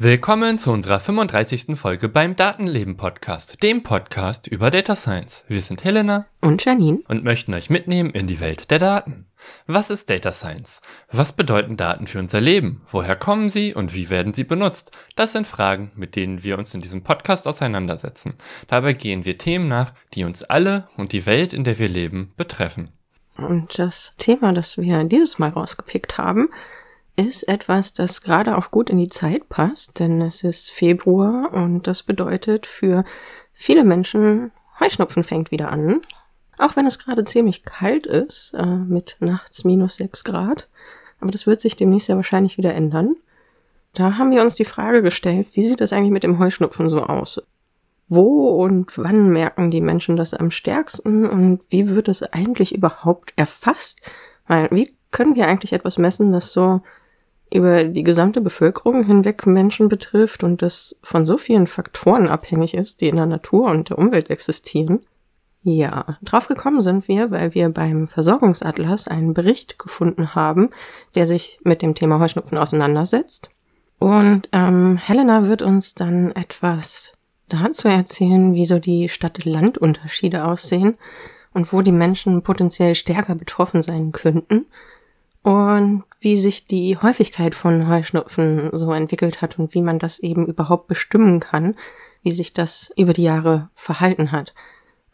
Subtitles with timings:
[0.00, 1.76] Willkommen zu unserer 35.
[1.76, 5.42] Folge beim Datenleben Podcast, dem Podcast über Data Science.
[5.48, 9.26] Wir sind Helena und Janine und möchten euch mitnehmen in die Welt der Daten.
[9.66, 10.82] Was ist Data Science?
[11.10, 12.82] Was bedeuten Daten für unser Leben?
[12.92, 14.92] Woher kommen sie und wie werden sie benutzt?
[15.16, 18.34] Das sind Fragen, mit denen wir uns in diesem Podcast auseinandersetzen.
[18.68, 22.32] Dabei gehen wir Themen nach, die uns alle und die Welt, in der wir leben,
[22.36, 22.92] betreffen.
[23.36, 26.50] Und das Thema, das wir dieses Mal rausgepickt haben,
[27.18, 31.88] ist etwas, das gerade auch gut in die Zeit passt, denn es ist Februar und
[31.88, 33.04] das bedeutet für
[33.52, 36.00] viele Menschen, Heuschnupfen fängt wieder an.
[36.58, 40.68] Auch wenn es gerade ziemlich kalt ist, äh, mit nachts minus sechs Grad.
[41.20, 43.16] Aber das wird sich demnächst ja wahrscheinlich wieder ändern.
[43.94, 47.02] Da haben wir uns die Frage gestellt, wie sieht das eigentlich mit dem Heuschnupfen so
[47.02, 47.42] aus?
[48.06, 53.32] Wo und wann merken die Menschen das am stärksten und wie wird es eigentlich überhaupt
[53.34, 54.02] erfasst?
[54.46, 56.80] Weil wie können wir eigentlich etwas messen, das so
[57.52, 63.00] über die gesamte Bevölkerung hinweg Menschen betrifft und das von so vielen Faktoren abhängig ist,
[63.00, 65.00] die in der Natur und der Umwelt existieren?
[65.62, 70.70] Ja, drauf gekommen sind wir, weil wir beim Versorgungsatlas einen Bericht gefunden haben,
[71.14, 73.50] der sich mit dem Thema Heuschnupfen auseinandersetzt.
[73.98, 77.12] Und ähm, Helena wird uns dann etwas
[77.48, 80.96] dazu erzählen, wie so die Stadt-Land-Unterschiede aussehen
[81.52, 84.66] und wo die Menschen potenziell stärker betroffen sein könnten
[85.42, 90.46] und wie sich die Häufigkeit von Heuschnupfen so entwickelt hat und wie man das eben
[90.46, 91.76] überhaupt bestimmen kann,
[92.22, 94.54] wie sich das über die Jahre verhalten hat.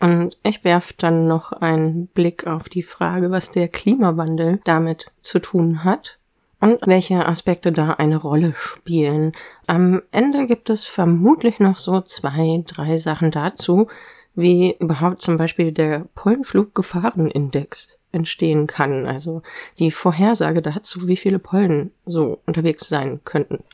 [0.01, 5.39] Und ich werfe dann noch einen Blick auf die Frage, was der Klimawandel damit zu
[5.39, 6.19] tun hat
[6.61, 9.33] und welche Aspekte da eine Rolle spielen.
[9.67, 13.89] Am Ende gibt es vermutlich noch so zwei, drei Sachen dazu,
[14.35, 19.07] wie überhaupt zum Beispiel der Pollenfluggefahrenindex entstehen kann.
[19.07, 19.43] Also
[19.79, 23.65] die Vorhersage dazu, wie viele Pollen so unterwegs sein könnten.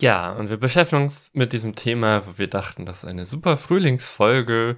[0.00, 3.56] Ja, und wir beschäftigen uns mit diesem Thema, wo wir dachten, das ist eine super
[3.56, 4.76] Frühlingsfolge,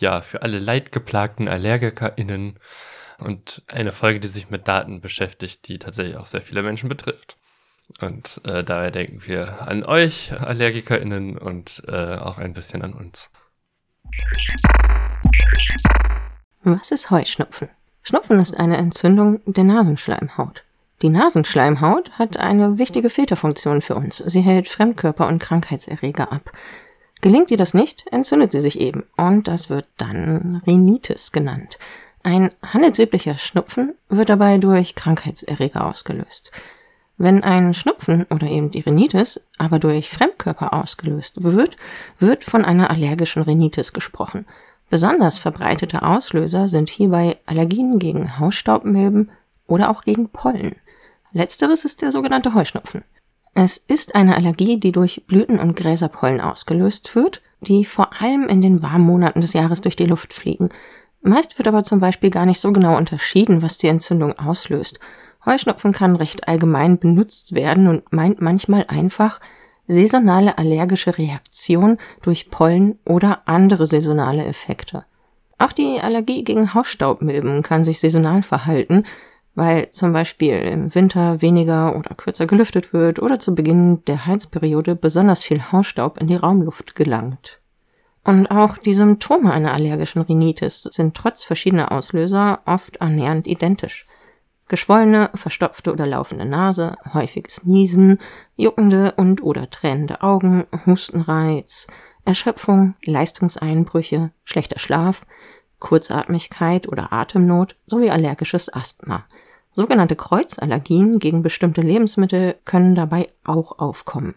[0.00, 2.58] ja, für alle leidgeplagten AllergikerInnen
[3.18, 7.36] und eine Folge, die sich mit Daten beschäftigt, die tatsächlich auch sehr viele Menschen betrifft.
[8.00, 13.30] Und äh, daher denken wir an euch, AllergikerInnen, und äh, auch ein bisschen an uns.
[16.64, 17.70] Was ist Heuschnupfen?
[18.02, 20.64] Schnupfen ist eine Entzündung der Nasenschleimhaut.
[21.02, 24.16] Die Nasenschleimhaut hat eine wichtige Filterfunktion für uns.
[24.18, 26.50] Sie hält Fremdkörper und Krankheitserreger ab.
[27.20, 31.78] Gelingt ihr das nicht, entzündet sie sich eben und das wird dann Rhinitis genannt.
[32.22, 36.52] Ein handelsüblicher Schnupfen wird dabei durch Krankheitserreger ausgelöst.
[37.16, 41.76] Wenn ein Schnupfen oder eben die Rhinitis aber durch Fremdkörper ausgelöst wird,
[42.20, 44.46] wird von einer allergischen Rhinitis gesprochen.
[44.90, 49.30] Besonders verbreitete Auslöser sind hierbei Allergien gegen Hausstaubmilben
[49.66, 50.76] oder auch gegen Pollen.
[51.32, 53.04] Letzteres ist der sogenannte Heuschnupfen.
[53.54, 58.62] Es ist eine Allergie, die durch Blüten- und Gräserpollen ausgelöst wird, die vor allem in
[58.62, 60.70] den warmen Monaten des Jahres durch die Luft fliegen.
[61.20, 65.00] Meist wird aber zum Beispiel gar nicht so genau unterschieden, was die Entzündung auslöst.
[65.44, 69.40] Heuschnupfen kann recht allgemein benutzt werden und meint manchmal einfach
[69.88, 75.04] saisonale allergische Reaktion durch Pollen oder andere saisonale Effekte.
[75.58, 79.04] Auch die Allergie gegen Hausstaubmilben kann sich saisonal verhalten,
[79.56, 84.94] weil zum Beispiel im Winter weniger oder kürzer gelüftet wird oder zu Beginn der Heizperiode
[84.94, 87.58] besonders viel Hausstaub in die Raumluft gelangt.
[88.22, 94.06] Und auch die Symptome einer allergischen Rhinitis sind trotz verschiedener Auslöser oft annähernd identisch.
[94.68, 98.18] Geschwollene, verstopfte oder laufende Nase, häufiges Niesen,
[98.56, 101.86] juckende und oder tränende Augen, Hustenreiz,
[102.24, 105.22] Erschöpfung, Leistungseinbrüche, schlechter Schlaf,
[105.78, 109.24] Kurzatmigkeit oder Atemnot sowie allergisches Asthma–
[109.78, 114.34] Sogenannte Kreuzallergien gegen bestimmte Lebensmittel können dabei auch aufkommen.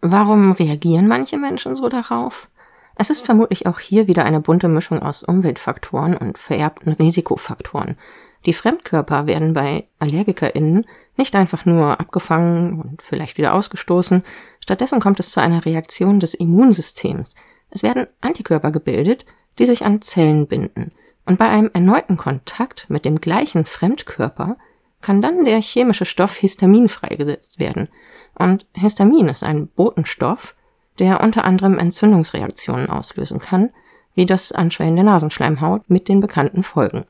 [0.00, 2.48] Warum reagieren manche Menschen so darauf?
[2.94, 7.98] Es ist vermutlich auch hier wieder eine bunte Mischung aus Umweltfaktoren und vererbten Risikofaktoren.
[8.46, 10.86] Die Fremdkörper werden bei AllergikerInnen
[11.16, 14.24] nicht einfach nur abgefangen und vielleicht wieder ausgestoßen,
[14.60, 17.34] stattdessen kommt es zu einer Reaktion des Immunsystems.
[17.70, 19.24] Es werden Antikörper gebildet,
[19.58, 20.92] die sich an Zellen binden.
[21.24, 24.56] Und bei einem erneuten Kontakt mit dem gleichen Fremdkörper
[25.00, 27.88] kann dann der chemische Stoff Histamin freigesetzt werden.
[28.34, 30.54] Und Histamin ist ein Botenstoff,
[30.98, 33.70] der unter anderem Entzündungsreaktionen auslösen kann,
[34.14, 37.04] wie das Anschwellen der Nasenschleimhaut mit den bekannten Folgen.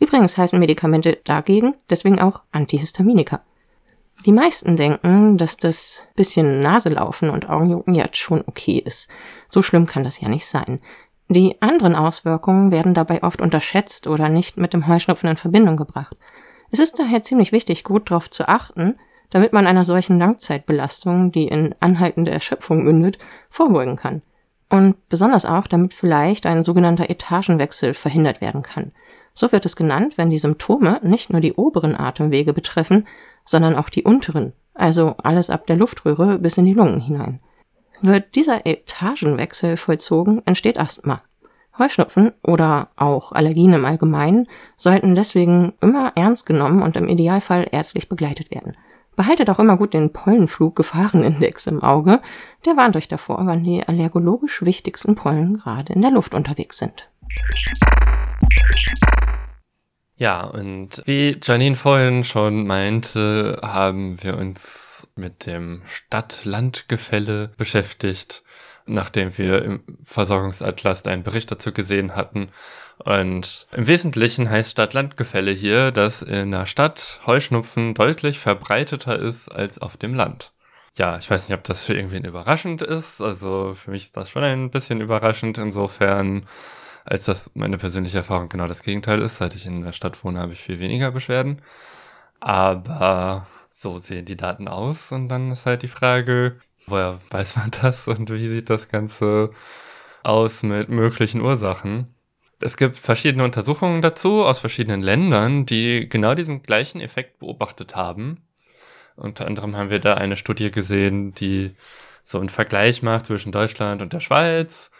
[0.00, 3.42] Übrigens heißen Medikamente dagegen deswegen auch Antihistaminika.
[4.26, 9.08] Die meisten denken, dass das bisschen Naselaufen und Augenjucken jetzt schon okay ist.
[9.48, 10.80] So schlimm kann das ja nicht sein.
[11.28, 16.16] Die anderen Auswirkungen werden dabei oft unterschätzt oder nicht mit dem Heuschnupfen in Verbindung gebracht.
[16.70, 18.98] Es ist daher ziemlich wichtig, gut darauf zu achten,
[19.30, 23.18] damit man einer solchen Langzeitbelastung, die in anhaltende Erschöpfung mündet,
[23.48, 24.22] vorbeugen kann.
[24.68, 28.92] Und besonders auch, damit vielleicht ein sogenannter Etagenwechsel verhindert werden kann.
[29.34, 33.06] So wird es genannt, wenn die Symptome nicht nur die oberen Atemwege betreffen,
[33.44, 37.40] sondern auch die unteren, also alles ab der Luftröhre bis in die Lungen hinein.
[38.02, 41.22] Wird dieser Etagenwechsel vollzogen, entsteht Asthma.
[41.78, 48.08] Heuschnupfen oder auch Allergien im Allgemeinen sollten deswegen immer ernst genommen und im Idealfall ärztlich
[48.08, 48.76] begleitet werden.
[49.16, 52.20] Behaltet auch immer gut den Pollenflug-Gefahrenindex im Auge.
[52.64, 57.08] Der warnt euch davor, wann die allergologisch wichtigsten Pollen gerade in der Luft unterwegs sind.
[60.20, 68.42] Ja, und wie Janine vorhin schon meinte, haben wir uns mit dem Stadt-Land-Gefälle beschäftigt,
[68.84, 72.50] nachdem wir im Versorgungsatlas einen Bericht dazu gesehen hatten.
[72.98, 79.78] Und im Wesentlichen heißt Stadt-Land-Gefälle hier, dass in der Stadt Heuschnupfen deutlich verbreiteter ist als
[79.78, 80.52] auf dem Land.
[80.98, 83.22] Ja, ich weiß nicht, ob das für irgendwen überraschend ist.
[83.22, 85.56] Also für mich ist das schon ein bisschen überraschend.
[85.56, 86.46] Insofern
[87.04, 89.38] als das meine persönliche Erfahrung genau das Gegenteil ist.
[89.38, 91.62] Seit ich in der Stadt wohne, habe ich viel weniger Beschwerden.
[92.40, 97.70] Aber so sehen die Daten aus und dann ist halt die Frage, woher weiß man
[97.82, 99.50] das und wie sieht das Ganze
[100.22, 102.14] aus mit möglichen Ursachen?
[102.60, 108.42] Es gibt verschiedene Untersuchungen dazu aus verschiedenen Ländern, die genau diesen gleichen Effekt beobachtet haben.
[109.16, 111.74] Unter anderem haben wir da eine Studie gesehen, die
[112.22, 114.90] so einen Vergleich macht zwischen Deutschland und der Schweiz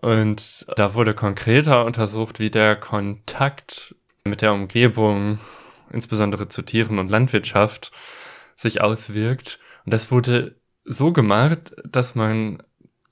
[0.00, 3.94] und da wurde konkreter untersucht, wie der Kontakt
[4.24, 5.38] mit der Umgebung,
[5.90, 7.92] insbesondere zu Tieren und Landwirtschaft,
[8.54, 9.58] sich auswirkt.
[9.84, 12.62] Und das wurde so gemacht, dass man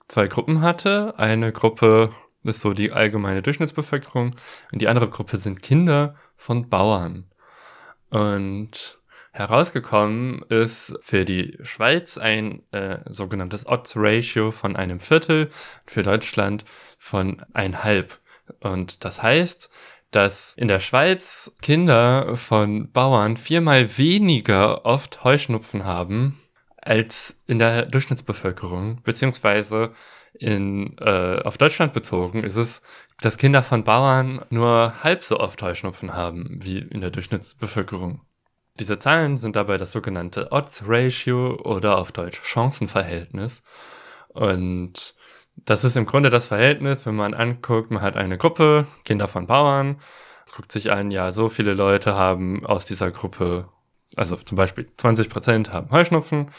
[0.09, 1.19] zwei Gruppen hatte.
[1.19, 2.13] Eine Gruppe
[2.45, 4.37] ist so die allgemeine Durchschnittsbevölkerung
[4.73, 7.25] und die andere Gruppe sind Kinder von Bauern.
[8.11, 8.99] Und
[9.37, 15.51] Herausgekommen ist für die Schweiz ein äh, sogenanntes Odds-Ratio von einem Viertel,
[15.85, 16.65] für Deutschland
[16.99, 18.19] von einhalb.
[18.61, 19.69] Und das heißt,
[20.11, 26.41] dass in der Schweiz Kinder von Bauern viermal weniger oft Heuschnupfen haben
[26.81, 29.93] als in der Durchschnittsbevölkerung, beziehungsweise
[30.33, 32.81] in, äh, auf Deutschland bezogen ist es,
[33.21, 38.23] dass Kinder von Bauern nur halb so oft Heuschnupfen haben wie in der Durchschnittsbevölkerung.
[38.79, 43.63] Diese Zahlen sind dabei das sogenannte Odds Ratio oder auf Deutsch Chancenverhältnis.
[44.29, 45.15] Und
[45.57, 49.47] das ist im Grunde das Verhältnis, wenn man anguckt, man hat eine Gruppe, Kinder von
[49.47, 50.01] Bauern,
[50.55, 53.69] guckt sich an, ja, so viele Leute haben aus dieser Gruppe,
[54.17, 56.51] also zum Beispiel 20 Prozent haben Heuschnupfen.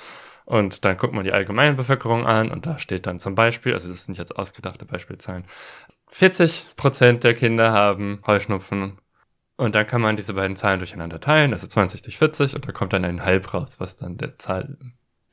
[0.45, 3.89] Und dann guckt man die allgemeine Bevölkerung an und da steht dann zum Beispiel, also
[3.89, 5.43] das sind jetzt ausgedachte Beispielzahlen,
[6.11, 8.97] 40 Prozent der Kinder haben Heuschnupfen
[9.57, 12.71] und dann kann man diese beiden Zahlen durcheinander teilen, also 20 durch 40, und da
[12.71, 14.77] kommt dann ein Halb raus, was dann der Zahl,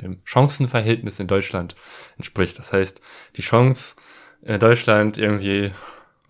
[0.00, 1.76] dem Chancenverhältnis in Deutschland
[2.16, 2.58] entspricht.
[2.58, 3.00] Das heißt,
[3.36, 3.96] die Chance,
[4.42, 5.72] in Deutschland irgendwie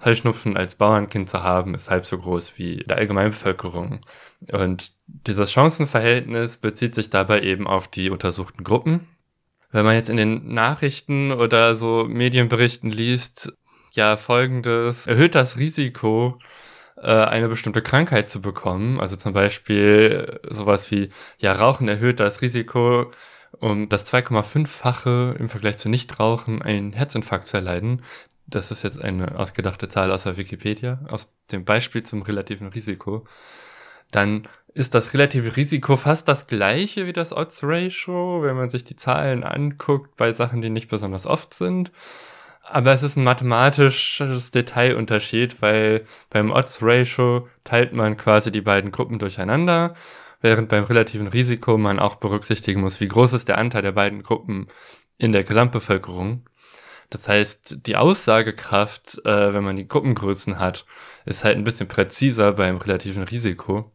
[0.04, 4.00] Heuschnupfen als Bauernkind zu haben, ist halb so groß wie der Allgemeinbevölkerung.
[4.52, 9.08] Und dieses Chancenverhältnis bezieht sich dabei eben auf die untersuchten Gruppen.
[9.70, 13.52] Wenn man jetzt in den Nachrichten oder so Medienberichten liest,
[13.92, 16.38] ja, folgendes, erhöht das Risiko,
[16.96, 19.00] äh, eine bestimmte Krankheit zu bekommen.
[19.00, 23.10] Also zum Beispiel sowas wie, ja, Rauchen erhöht das Risiko,
[23.60, 28.02] um das 2,5-fache im Vergleich zu Nichtrauchen einen Herzinfarkt zu erleiden.
[28.46, 33.26] Das ist jetzt eine ausgedachte Zahl aus der Wikipedia, aus dem Beispiel zum relativen Risiko.
[34.10, 38.84] Dann ist das relative Risiko fast das gleiche wie das Odds Ratio, wenn man sich
[38.84, 41.90] die Zahlen anguckt bei Sachen, die nicht besonders oft sind.
[42.66, 48.90] Aber es ist ein mathematisches Detailunterschied, weil beim Odds Ratio teilt man quasi die beiden
[48.90, 49.94] Gruppen durcheinander,
[50.40, 54.22] während beim relativen Risiko man auch berücksichtigen muss, wie groß ist der Anteil der beiden
[54.22, 54.68] Gruppen
[55.18, 56.46] in der Gesamtbevölkerung.
[57.10, 60.86] Das heißt, die Aussagekraft, äh, wenn man die Gruppengrößen hat,
[61.26, 63.92] ist halt ein bisschen präziser beim relativen Risiko.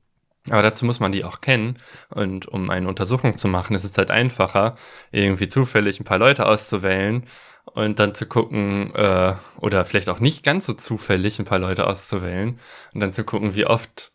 [0.49, 1.79] Aber dazu muss man die auch kennen.
[2.09, 4.75] Und um eine Untersuchung zu machen, ist es halt einfacher,
[5.11, 7.25] irgendwie zufällig ein paar Leute auszuwählen
[7.73, 11.87] und dann zu gucken, äh, oder vielleicht auch nicht ganz so zufällig ein paar Leute
[11.87, 12.59] auszuwählen
[12.93, 14.11] und dann zu gucken, wie oft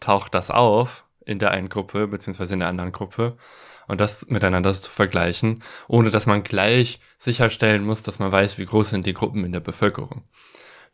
[0.00, 3.36] taucht das auf in der einen Gruppe beziehungsweise in der anderen Gruppe
[3.86, 8.66] und das miteinander zu vergleichen, ohne dass man gleich sicherstellen muss, dass man weiß, wie
[8.66, 10.22] groß sind die Gruppen in der Bevölkerung.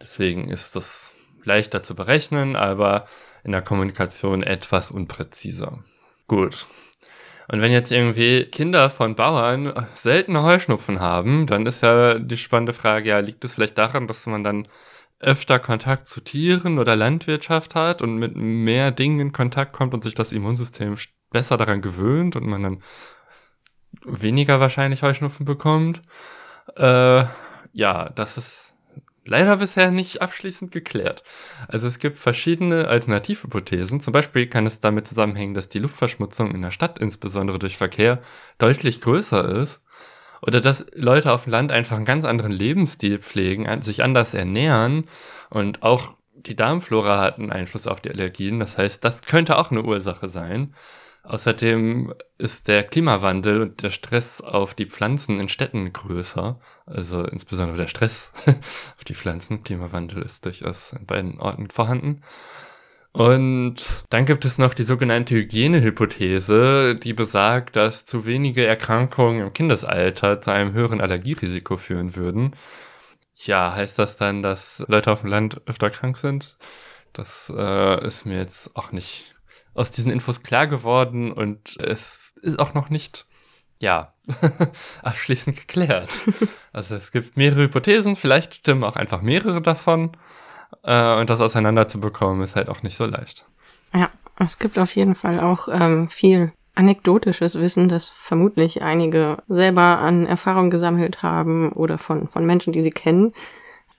[0.00, 1.12] Deswegen ist das
[1.44, 3.06] leichter zu berechnen, aber
[3.44, 5.84] in der Kommunikation etwas unpräziser.
[6.26, 6.66] Gut.
[7.48, 12.72] Und wenn jetzt irgendwie Kinder von Bauern seltene Heuschnupfen haben, dann ist ja die spannende
[12.72, 14.68] Frage, ja, liegt es vielleicht daran, dass man dann
[15.20, 20.04] öfter Kontakt zu Tieren oder Landwirtschaft hat und mit mehr Dingen in Kontakt kommt und
[20.04, 20.96] sich das Immunsystem
[21.30, 22.82] besser daran gewöhnt und man dann
[24.04, 26.02] weniger wahrscheinlich Heuschnupfen bekommt.
[26.76, 27.24] Äh,
[27.72, 28.65] ja, das ist
[29.26, 31.22] leider bisher nicht abschließend geklärt.
[31.68, 34.00] Also es gibt verschiedene Alternativhypothesen.
[34.00, 38.20] Zum Beispiel kann es damit zusammenhängen, dass die Luftverschmutzung in der Stadt, insbesondere durch Verkehr,
[38.58, 39.80] deutlich größer ist.
[40.42, 45.06] Oder dass Leute auf dem Land einfach einen ganz anderen Lebensstil pflegen, sich anders ernähren
[45.50, 48.60] und auch die Darmflora hat einen Einfluss auf die Allergien.
[48.60, 50.74] Das heißt, das könnte auch eine Ursache sein.
[51.26, 56.60] Außerdem ist der Klimawandel und der Stress auf die Pflanzen in Städten größer.
[56.86, 59.62] Also insbesondere der Stress auf die Pflanzen.
[59.62, 62.22] Klimawandel ist durchaus in beiden Orten vorhanden.
[63.12, 69.52] Und dann gibt es noch die sogenannte Hygienehypothese, die besagt, dass zu wenige Erkrankungen im
[69.52, 72.54] Kindesalter zu einem höheren Allergierisiko führen würden.
[73.34, 76.58] Ja, heißt das dann, dass Leute auf dem Land öfter krank sind?
[77.14, 79.35] Das äh, ist mir jetzt auch nicht
[79.76, 83.26] aus diesen Infos klar geworden und es ist auch noch nicht,
[83.78, 84.14] ja,
[85.02, 86.10] abschließend geklärt.
[86.72, 90.12] Also es gibt mehrere Hypothesen, vielleicht stimmen auch einfach mehrere davon.
[90.82, 93.46] Äh, und das auseinanderzubekommen ist halt auch nicht so leicht.
[93.94, 100.00] Ja, es gibt auf jeden Fall auch ähm, viel anekdotisches Wissen, das vermutlich einige selber
[100.00, 103.32] an Erfahrung gesammelt haben oder von, von Menschen, die sie kennen.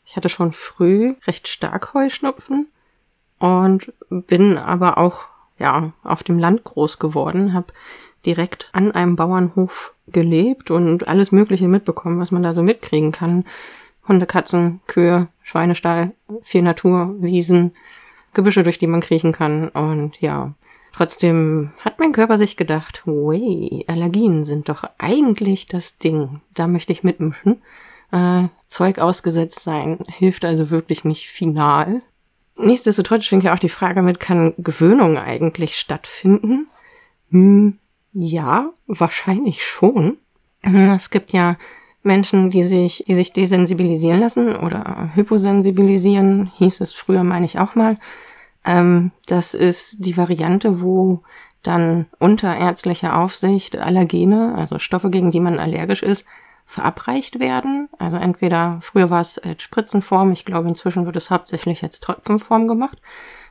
[0.05, 2.67] Ich hatte schon früh recht stark Heuschnupfen
[3.39, 5.25] und bin aber auch
[5.59, 7.73] ja, auf dem Land groß geworden, habe
[8.25, 13.45] direkt an einem Bauernhof gelebt und alles Mögliche mitbekommen, was man da so mitkriegen kann.
[14.07, 17.73] Hunde, Katzen, Kühe, Schweinestall, viel Natur, Wiesen,
[18.33, 19.69] Gebüsche, durch die man kriechen kann.
[19.69, 20.53] Und ja,
[20.93, 26.41] trotzdem hat mein Körper sich gedacht, wey, Allergien sind doch eigentlich das Ding.
[26.53, 27.61] Da möchte ich mitmischen.
[28.11, 32.01] Äh, Zeug ausgesetzt sein hilft also wirklich nicht final.
[32.57, 36.67] Nichtsdestotrotz schwingt ja auch die Frage mit, kann Gewöhnung eigentlich stattfinden?
[37.29, 37.77] Hm,
[38.13, 40.17] ja, wahrscheinlich schon.
[40.61, 41.57] Es gibt ja
[42.03, 47.75] Menschen, die sich, die sich desensibilisieren lassen oder hyposensibilisieren, hieß es früher, meine ich auch
[47.75, 47.97] mal.
[48.65, 51.21] Ähm, das ist die Variante, wo
[51.63, 56.25] dann unter ärztlicher Aufsicht Allergene, also Stoffe, gegen die man allergisch ist,
[56.67, 57.89] verabreicht werden.
[57.97, 62.67] Also entweder, früher war es als Spritzenform, ich glaube inzwischen wird es hauptsächlich als Tropfenform
[62.67, 63.01] gemacht.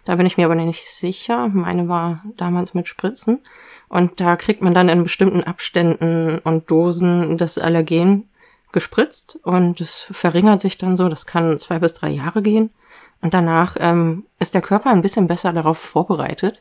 [0.04, 1.49] Da bin ich mir aber nicht sicher.
[1.49, 3.40] Meine war damals mit Spritzen.
[3.88, 8.28] Und da kriegt man dann in bestimmten Abständen und Dosen das Allergen
[8.70, 11.08] gespritzt und es verringert sich dann so.
[11.08, 12.70] Das kann zwei bis drei Jahre gehen.
[13.23, 16.61] Und danach ähm, ist der Körper ein bisschen besser darauf vorbereitet.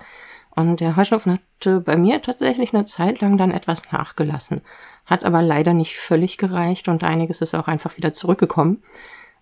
[0.56, 4.62] Und der Heuschnupfen hatte bei mir tatsächlich eine Zeit lang dann etwas nachgelassen
[5.06, 8.82] hat aber leider nicht völlig gereicht und einiges ist auch einfach wieder zurückgekommen.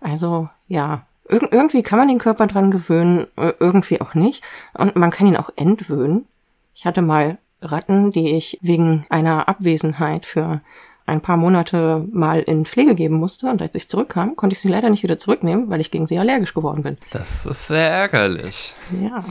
[0.01, 3.27] Also ja, ir irgendwie kann man den Körper dran gewöhnen,
[3.59, 4.43] irgendwie auch nicht.
[4.73, 6.27] Und man kann ihn auch entwöhnen.
[6.75, 10.61] Ich hatte mal Ratten, die ich wegen einer Abwesenheit für
[11.05, 14.69] ein paar Monate mal in Pflege geben musste und als ich zurückkam, konnte ich sie
[14.69, 16.97] leider nicht wieder zurücknehmen, weil ich gegen sie allergisch geworden bin.
[17.11, 18.73] Das ist sehr ärgerlich.
[19.01, 19.23] Ja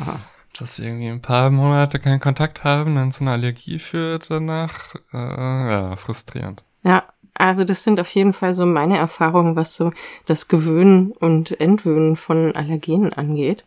[0.59, 4.95] dass sie irgendwie ein paar Monate keinen Kontakt haben, dann zu einer Allergie führt danach.
[5.13, 6.63] Äh, ja, frustrierend.
[6.83, 7.05] Ja,
[7.35, 9.93] also das sind auf jeden Fall so meine Erfahrungen, was so
[10.27, 13.65] das Gewöhnen und Entwöhnen von Allergenen angeht.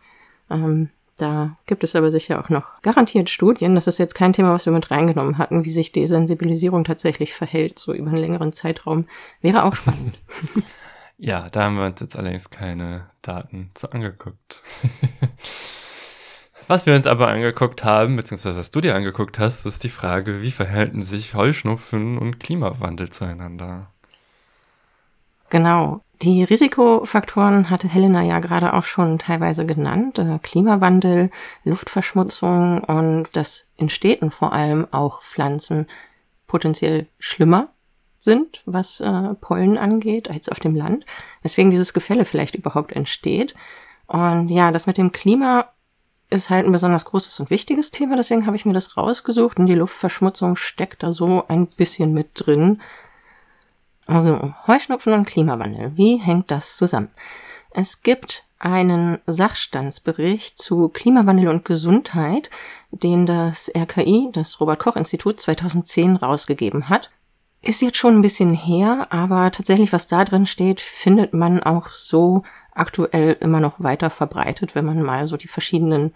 [0.50, 3.74] Ähm, da gibt es aber sicher auch noch garantiert Studien.
[3.74, 7.80] Das ist jetzt kein Thema, was wir mit reingenommen hatten, wie sich Desensibilisierung tatsächlich verhält,
[7.80, 9.08] so über einen längeren Zeitraum.
[9.42, 10.20] Wäre auch spannend.
[11.18, 14.62] ja, da haben wir uns jetzt allerdings keine Daten zu angeguckt.
[16.68, 20.42] Was wir uns aber angeguckt haben, beziehungsweise was du dir angeguckt hast, ist die Frage,
[20.42, 23.88] wie verhalten sich Heuschnupfen und Klimawandel zueinander?
[25.50, 26.02] Genau.
[26.22, 30.18] Die Risikofaktoren hatte Helena ja gerade auch schon teilweise genannt.
[30.18, 31.30] Äh, Klimawandel,
[31.66, 35.88] Luftverschmutzung und dass in Städten vor allem auch Pflanzen
[36.48, 37.70] potenziell schlimmer
[38.20, 41.06] sind, was äh, Pollen angeht, als auf dem Land.
[41.44, 43.54] Weswegen dieses Gefälle vielleicht überhaupt entsteht.
[44.08, 45.70] Und ja, das mit dem Klima
[46.30, 49.68] ist halt ein besonders großes und wichtiges Thema, deswegen habe ich mir das rausgesucht und
[49.68, 52.82] die Luftverschmutzung steckt da so ein bisschen mit drin.
[54.08, 57.10] Also Heuschnupfen und Klimawandel, wie hängt das zusammen?
[57.72, 62.50] Es gibt einen Sachstandsbericht zu Klimawandel und Gesundheit,
[62.92, 67.12] den das RKI, das Robert Koch Institut 2010 rausgegeben hat.
[67.62, 71.90] Ist jetzt schon ein bisschen her, aber tatsächlich, was da drin steht, findet man auch
[71.90, 72.44] so
[72.76, 76.14] aktuell immer noch weiter verbreitet, wenn man mal so die verschiedenen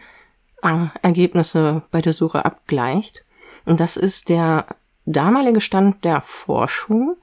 [0.61, 3.25] äh, Ergebnisse bei der Suche abgleicht.
[3.65, 4.65] Und das ist der
[5.05, 7.15] damalige Stand der Forschung.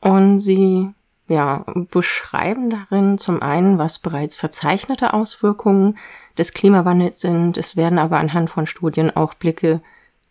[0.00, 0.90] Und sie
[1.28, 5.98] ja, beschreiben darin zum einen, was bereits verzeichnete Auswirkungen
[6.38, 7.58] des Klimawandels sind.
[7.58, 9.80] Es werden aber anhand von Studien auch Blicke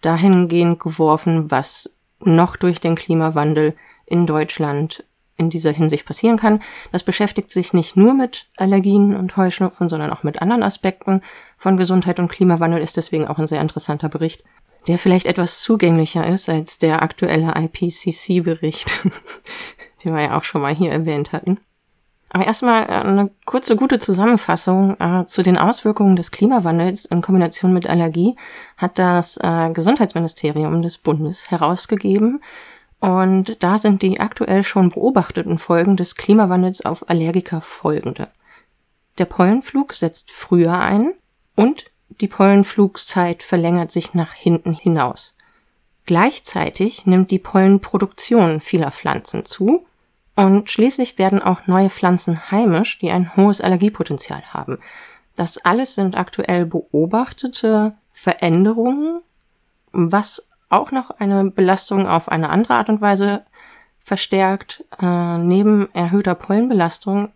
[0.01, 3.75] dahingehend geworfen, was noch durch den Klimawandel
[4.05, 5.03] in Deutschland
[5.37, 6.61] in dieser Hinsicht passieren kann.
[6.91, 11.21] Das beschäftigt sich nicht nur mit Allergien und Heuschnupfen, sondern auch mit anderen Aspekten
[11.57, 14.43] von Gesundheit und Klimawandel, ist deswegen auch ein sehr interessanter Bericht,
[14.87, 18.89] der vielleicht etwas zugänglicher ist als der aktuelle IPCC-Bericht,
[20.03, 21.59] den wir ja auch schon mal hier erwähnt hatten.
[22.29, 27.87] Aber erstmal eine kurze, gute Zusammenfassung äh, zu den Auswirkungen des Klimawandels in Kombination mit
[27.87, 28.35] Allergie
[28.75, 32.41] hat das äh, Gesundheitsministerium des Bundes herausgegeben.
[32.99, 38.29] Und da sind die aktuell schon beobachteten Folgen des Klimawandels auf Allergiker folgende.
[39.17, 41.13] Der Pollenflug setzt früher ein
[41.55, 41.85] und
[42.21, 45.35] die Pollenflugzeit verlängert sich nach hinten hinaus.
[46.05, 49.85] Gleichzeitig nimmt die Pollenproduktion vieler Pflanzen zu
[50.35, 54.79] und schließlich werden auch neue Pflanzen heimisch, die ein hohes Allergiepotenzial haben.
[55.35, 59.21] Das alles sind aktuell beobachtete Veränderungen,
[59.91, 63.45] was auch noch eine Belastung auf eine andere Art und Weise
[63.99, 64.83] verstärkt.
[65.01, 67.31] Äh, neben erhöhter Pollenbelastung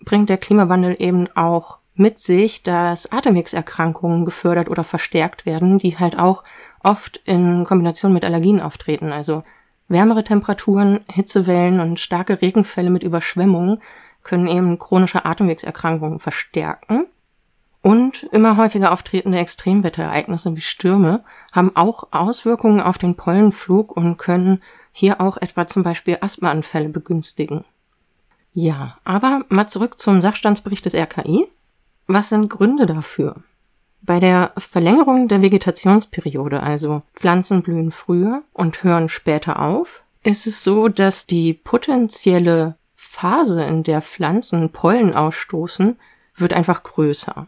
[0.00, 6.18] bringt der Klimawandel eben auch mit sich, dass Atemwegserkrankungen gefördert oder verstärkt werden, die halt
[6.18, 6.44] auch
[6.82, 9.12] oft in Kombination mit Allergien auftreten.
[9.12, 9.42] Also
[9.88, 13.80] Wärmere Temperaturen, Hitzewellen und starke Regenfälle mit Überschwemmungen
[14.22, 17.06] können eben chronische Atemwegserkrankungen verstärken.
[17.86, 24.60] Und immer häufiger auftretende Extremwetterereignisse wie Stürme haben auch Auswirkungen auf den Pollenflug und können
[24.90, 27.64] hier auch etwa zum Beispiel Asthmaanfälle begünstigen.
[28.52, 31.46] Ja, aber mal zurück zum Sachstandsbericht des RKI.
[32.08, 33.36] Was sind Gründe dafür?
[34.02, 40.64] Bei der Verlängerung der Vegetationsperiode, also Pflanzen blühen früher und hören später auf, ist es
[40.64, 45.96] so, dass die potenzielle Phase, in der Pflanzen Pollen ausstoßen,
[46.34, 47.46] wird einfach größer.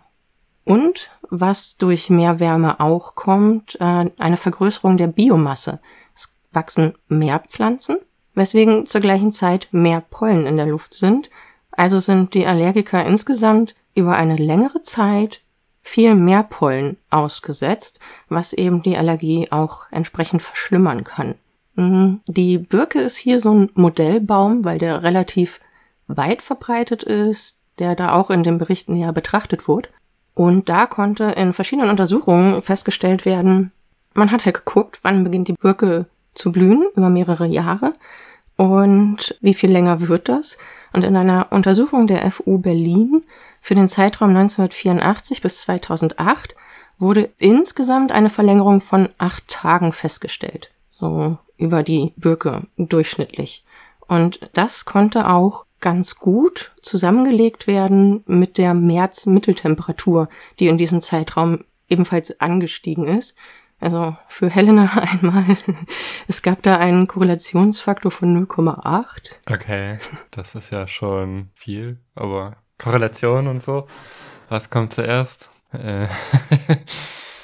[0.68, 5.80] Und was durch mehr Wärme auch kommt, äh, eine Vergrößerung der Biomasse.
[6.14, 7.98] Es wachsen mehr Pflanzen,
[8.34, 11.30] weswegen zur gleichen Zeit mehr Pollen in der Luft sind.
[11.70, 15.42] Also sind die Allergiker insgesamt über eine längere Zeit
[15.82, 21.36] viel mehr Pollen ausgesetzt, was eben die Allergie auch entsprechend verschlimmern kann.
[21.76, 22.20] Mhm.
[22.26, 25.60] Die Birke ist hier so ein Modellbaum, weil der relativ
[26.08, 29.88] weit verbreitet ist, der da auch in den Berichten ja betrachtet wurde.
[30.38, 33.72] Und da konnte in verschiedenen Untersuchungen festgestellt werden,
[34.14, 37.92] man hat halt geguckt, wann beginnt die Birke zu blühen über mehrere Jahre
[38.56, 40.56] und wie viel länger wird das.
[40.92, 43.22] Und in einer Untersuchung der FU Berlin
[43.60, 46.54] für den Zeitraum 1984 bis 2008
[47.00, 50.70] wurde insgesamt eine Verlängerung von acht Tagen festgestellt.
[50.92, 53.64] So über die Birke durchschnittlich.
[54.08, 61.64] Und das konnte auch ganz gut zusammengelegt werden mit der März-Mitteltemperatur, die in diesem Zeitraum
[61.88, 63.36] ebenfalls angestiegen ist.
[63.80, 64.90] Also für Helena
[65.22, 65.56] einmal,
[66.26, 69.04] es gab da einen Korrelationsfaktor von 0,8.
[69.48, 69.98] Okay,
[70.32, 73.86] das ist ja schon viel, aber Korrelation und so.
[74.48, 75.50] Was kommt zuerst?
[75.72, 76.08] Äh.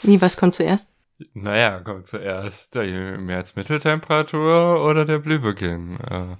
[0.02, 0.93] Wie, was kommt zuerst?
[1.34, 5.98] Naja, kommt zuerst die März-Mitteltemperatur oder der Blühbeginn.
[6.00, 6.36] Äh,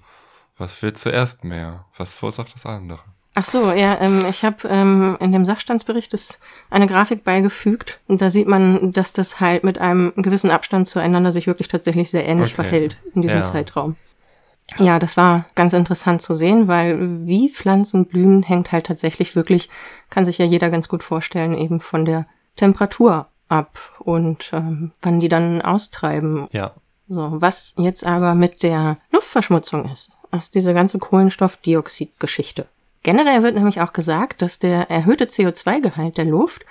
[0.56, 1.86] was wird zuerst mehr?
[1.96, 3.00] Was verursacht das andere?
[3.36, 6.38] Ach so, ja, ähm, ich habe ähm, in dem Sachstandsbericht das
[6.70, 11.32] eine Grafik beigefügt und da sieht man, dass das halt mit einem gewissen Abstand zueinander
[11.32, 12.62] sich wirklich tatsächlich sehr ähnlich okay.
[12.62, 13.42] verhält in diesem ja.
[13.42, 13.96] Zeitraum.
[14.78, 19.68] Ja, das war ganz interessant zu sehen, weil wie Pflanzen blühen hängt halt tatsächlich wirklich,
[20.10, 25.20] kann sich ja jeder ganz gut vorstellen, eben von der Temperatur ab und ähm, wann
[25.20, 26.48] die dann austreiben.
[26.52, 26.72] Ja.
[27.06, 32.66] So, was jetzt aber mit der Luftverschmutzung ist, aus dieser ganzen Kohlenstoffdioxid-Geschichte.
[33.02, 36.64] Generell wird nämlich auch gesagt, dass der erhöhte CO2-Gehalt der Luft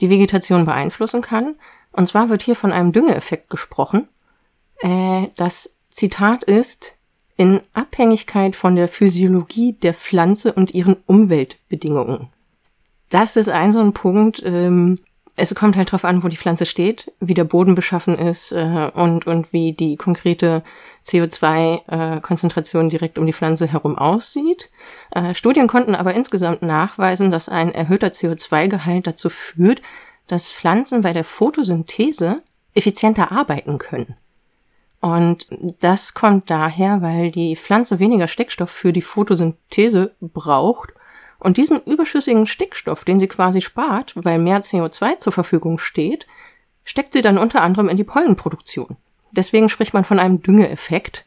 [0.00, 1.56] die Vegetation beeinflussen kann.
[1.92, 4.08] Und zwar wird hier von einem Düngeeffekt gesprochen.
[4.78, 6.94] Äh, das Zitat ist,
[7.36, 12.28] in Abhängigkeit von der Physiologie der Pflanze und ihren Umweltbedingungen.
[13.08, 15.00] Das ist ein so ein Punkt, ähm,
[15.36, 18.90] es kommt halt drauf an, wo die Pflanze steht, wie der Boden beschaffen ist äh,
[18.94, 20.62] und, und wie die konkrete
[21.04, 24.70] CO2-Konzentration äh, direkt um die Pflanze herum aussieht.
[25.10, 29.82] Äh, Studien konnten aber insgesamt nachweisen, dass ein erhöhter CO2-Gehalt dazu führt,
[30.26, 32.42] dass Pflanzen bei der Photosynthese
[32.74, 34.16] effizienter arbeiten können.
[35.00, 35.46] Und
[35.80, 40.92] das kommt daher, weil die Pflanze weniger Stickstoff für die Photosynthese braucht
[41.40, 46.26] und diesen überschüssigen Stickstoff, den sie quasi spart, weil mehr CO2 zur Verfügung steht,
[46.84, 48.96] steckt sie dann unter anderem in die Pollenproduktion.
[49.32, 51.24] Deswegen spricht man von einem Düngeeffekt.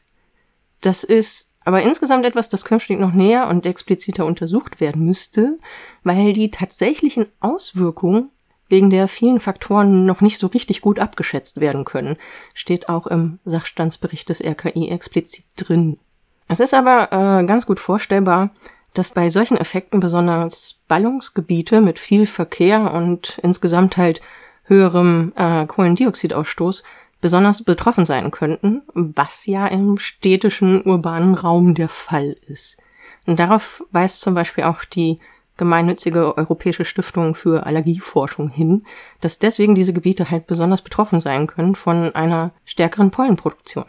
[0.81, 5.57] Das ist aber insgesamt etwas, das künftig noch näher und expliziter untersucht werden müsste,
[6.03, 8.29] weil die tatsächlichen Auswirkungen
[8.67, 12.17] wegen der vielen Faktoren noch nicht so richtig gut abgeschätzt werden können,
[12.53, 15.99] steht auch im Sachstandsbericht des RKI explizit drin.
[16.47, 18.51] Es ist aber äh, ganz gut vorstellbar,
[18.93, 24.21] dass bei solchen Effekten besonders Ballungsgebiete mit viel Verkehr und insgesamt halt
[24.65, 26.83] höherem äh, Kohlendioxidausstoß
[27.19, 32.77] besonders betroffen sein könnten, was ja im städtischen urbanen Raum der Fall ist.
[33.25, 35.19] Und darauf weist zum Beispiel auch die
[35.55, 38.85] gemeinnützige Europäische Stiftung für Allergieforschung hin,
[39.21, 43.85] dass deswegen diese Gebiete halt besonders betroffen sein können von einer stärkeren Pollenproduktion.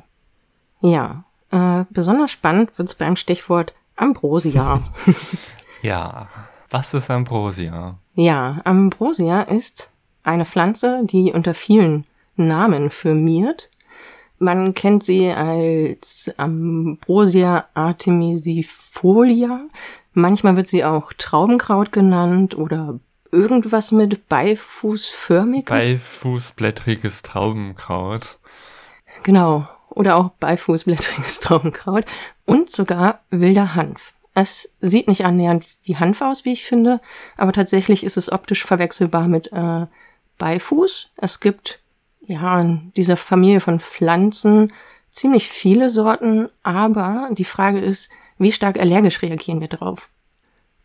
[0.81, 4.83] Ja, äh, besonders spannend wird's beim Stichwort Ambrosia.
[5.83, 6.29] ja,
[6.71, 7.99] was ist Ambrosia?
[8.15, 9.91] Ja, Ambrosia ist
[10.23, 12.05] eine Pflanze, die unter vielen
[12.37, 13.71] Namen firmiert.
[14.39, 19.61] Man kennt sie als Ambrosia artemisifolia.
[20.13, 22.99] Manchmal wird sie auch Traubenkraut genannt oder
[23.31, 25.69] irgendwas mit beifußförmiges.
[25.69, 28.39] Beifußblättriges Traubenkraut.
[29.23, 29.67] Genau.
[29.95, 32.05] Oder auch beifußblättriges Traubenkraut.
[32.45, 34.15] Und sogar wilder Hanf.
[34.35, 37.01] Es sieht nicht annähernd wie Hanf aus, wie ich finde,
[37.37, 39.87] aber tatsächlich ist es optisch verwechselbar mit äh,
[40.39, 41.13] Beifuß.
[41.17, 41.79] Es gibt
[42.27, 44.73] ja in dieser Familie von Pflanzen
[45.09, 50.09] ziemlich viele Sorten, aber die Frage ist, wie stark allergisch reagieren wir drauf?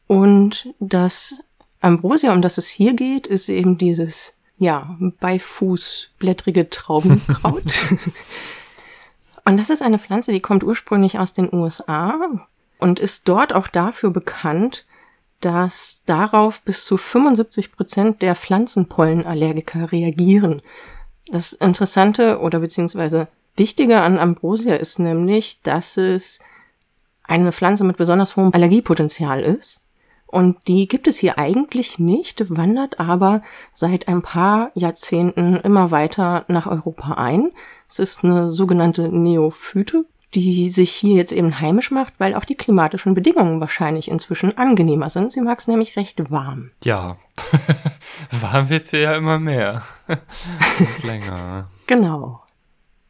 [0.05, 1.39] Und das
[1.81, 7.63] Ambrosia, um das es hier geht, ist eben dieses, ja, beifußblättrige Traubenkraut.
[9.45, 12.17] und das ist eine Pflanze, die kommt ursprünglich aus den USA
[12.79, 14.85] und ist dort auch dafür bekannt,
[15.41, 20.61] dass darauf bis zu 75 Prozent der Pflanzenpollenallergiker reagieren.
[21.27, 26.39] Das Interessante oder beziehungsweise Wichtige an Ambrosia ist nämlich, dass es
[27.23, 29.81] eine Pflanze mit besonders hohem Allergiepotenzial ist.
[30.25, 33.41] Und die gibt es hier eigentlich nicht, wandert aber
[33.73, 37.51] seit ein paar Jahrzehnten immer weiter nach Europa ein.
[37.89, 42.55] Es ist eine sogenannte Neophyte, die sich hier jetzt eben heimisch macht, weil auch die
[42.55, 45.31] klimatischen Bedingungen wahrscheinlich inzwischen angenehmer sind.
[45.31, 46.69] Sie mag es nämlich recht warm.
[46.83, 47.17] Ja,
[48.41, 49.83] warm wird sie ja immer mehr.
[51.03, 51.67] länger.
[51.87, 52.43] Genau.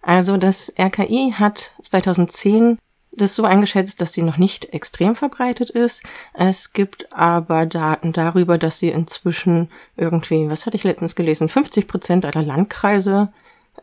[0.01, 2.79] Also das RKI hat 2010
[3.11, 6.03] das so eingeschätzt, dass sie noch nicht extrem verbreitet ist.
[6.33, 11.87] Es gibt aber Daten darüber, dass sie inzwischen irgendwie, was hatte ich letztens gelesen, 50
[11.87, 13.33] Prozent aller Landkreise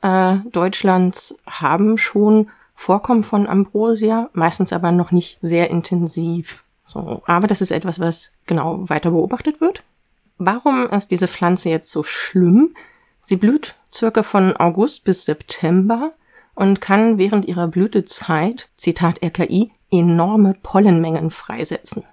[0.03, 6.63] äh, Deutschlands haben schon Vorkommen von Ambrosia, meistens aber noch nicht sehr intensiv.
[6.85, 9.83] So, aber das ist etwas, was genau weiter beobachtet wird.
[10.39, 12.77] Warum ist diese Pflanze jetzt so schlimm?
[13.23, 16.11] Sie blüht circa von August bis September
[16.55, 22.05] und kann während ihrer Blütezeit, Zitat RKI, enorme Pollenmengen freisetzen.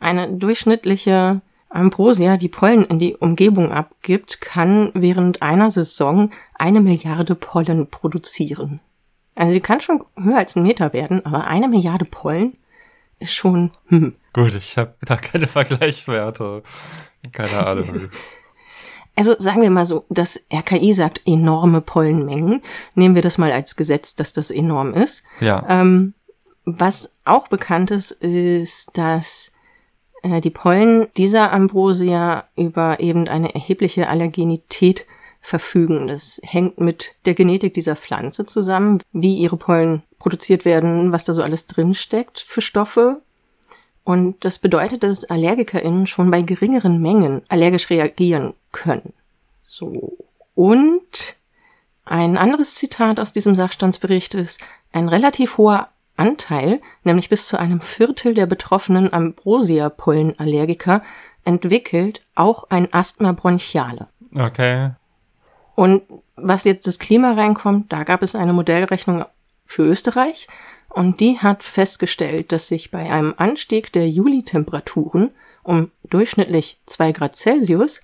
[0.00, 7.34] Eine durchschnittliche Ambrosia, die Pollen in die Umgebung abgibt, kann während einer Saison eine Milliarde
[7.34, 8.80] Pollen produzieren.
[9.34, 12.52] Also sie kann schon höher als ein Meter werden, aber eine Milliarde Pollen
[13.20, 13.70] ist schon.
[13.86, 14.16] Hm.
[14.32, 16.62] Gut, ich habe da keine Vergleichswerte.
[17.32, 18.10] Keine Ahnung.
[19.16, 22.62] Also sagen wir mal so, das RKI sagt enorme Pollenmengen.
[22.94, 25.24] Nehmen wir das mal als Gesetz, dass das enorm ist.
[25.40, 25.66] Ja.
[25.68, 26.14] Ähm,
[26.64, 29.50] was auch bekannt ist, ist, dass
[30.40, 35.06] die Pollen dieser Ambrosia über eben eine erhebliche Allergenität
[35.40, 36.06] verfügen.
[36.08, 41.32] Das hängt mit der Genetik dieser Pflanze zusammen, wie ihre Pollen produziert werden, was da
[41.32, 43.22] so alles drinsteckt für Stoffe.
[44.04, 49.12] Und das bedeutet, dass AllergikerInnen schon bei geringeren Mengen allergisch reagieren können.
[49.64, 50.16] So.
[50.54, 51.36] Und
[52.04, 54.60] ein anderes Zitat aus diesem Sachstandsbericht ist,
[54.92, 61.02] ein relativ hoher Anteil, nämlich bis zu einem Viertel der betroffenen Ambrosia-Pollenallergiker,
[61.44, 64.08] entwickelt auch ein Asthma bronchiale.
[64.34, 64.90] Okay.
[65.74, 66.02] Und
[66.36, 69.24] was jetzt das Klima reinkommt, da gab es eine Modellrechnung
[69.64, 70.48] für Österreich
[70.88, 75.30] und die hat festgestellt, dass sich bei einem Anstieg der Juli-Temperaturen
[75.62, 78.00] um durchschnittlich zwei Grad Celsius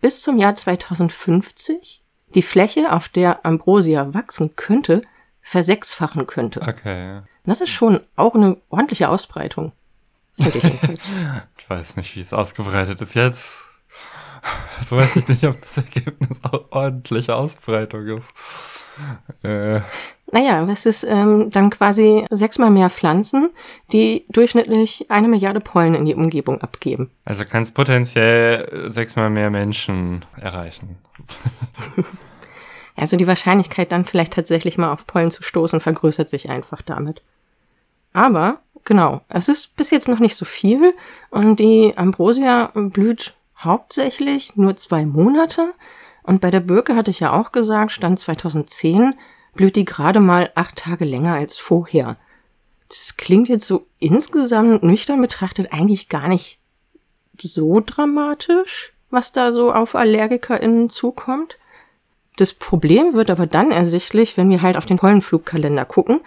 [0.00, 2.02] bis zum Jahr 2050
[2.34, 5.02] die Fläche, auf der Ambrosia wachsen könnte,
[5.40, 6.60] versechsfachen könnte.
[6.60, 7.20] Okay.
[7.46, 9.72] Das ist schon auch eine ordentliche Ausbreitung.
[10.36, 10.54] ich,
[11.58, 13.62] ich weiß nicht, wie es ausgebreitet ist jetzt.
[14.86, 18.28] So weiß ich nicht, ob das Ergebnis auch ordentliche Ausbreitung ist.
[19.42, 19.80] Äh.
[20.32, 23.50] Naja, es ist ähm, dann quasi sechsmal mehr Pflanzen,
[23.92, 27.10] die durchschnittlich eine Milliarde Pollen in die Umgebung abgeben.
[27.24, 30.96] Also kann es potenziell sechsmal mehr Menschen erreichen.
[32.96, 37.22] Also die Wahrscheinlichkeit dann vielleicht tatsächlich mal auf Pollen zu stoßen vergrößert sich einfach damit.
[38.16, 40.94] Aber genau, es ist bis jetzt noch nicht so viel
[41.28, 45.74] und die Ambrosia blüht hauptsächlich nur zwei Monate
[46.22, 49.12] und bei der Birke hatte ich ja auch gesagt, Stand 2010
[49.52, 52.16] blüht die gerade mal acht Tage länger als vorher.
[52.88, 56.58] Das klingt jetzt so insgesamt nüchtern betrachtet eigentlich gar nicht
[57.42, 61.58] so dramatisch, was da so auf AllergikerInnen zukommt.
[62.38, 66.22] Das Problem wird aber dann ersichtlich, wenn wir halt auf den Pollenflugkalender gucken.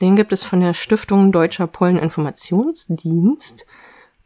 [0.00, 3.66] Den gibt es von der Stiftung Deutscher Polleninformationsdienst.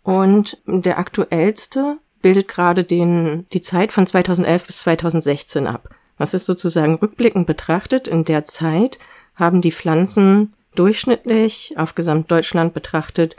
[0.03, 5.89] Und der aktuellste bildet gerade den, die Zeit von 2011 bis 2016 ab.
[6.17, 8.07] Was ist sozusagen rückblickend betrachtet?
[8.07, 8.99] In der Zeit
[9.35, 13.37] haben die Pflanzen durchschnittlich auf Gesamtdeutschland betrachtet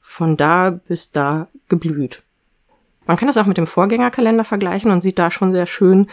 [0.00, 2.22] von da bis da geblüht.
[3.06, 6.08] Man kann das auch mit dem Vorgängerkalender vergleichen und sieht da schon sehr schön,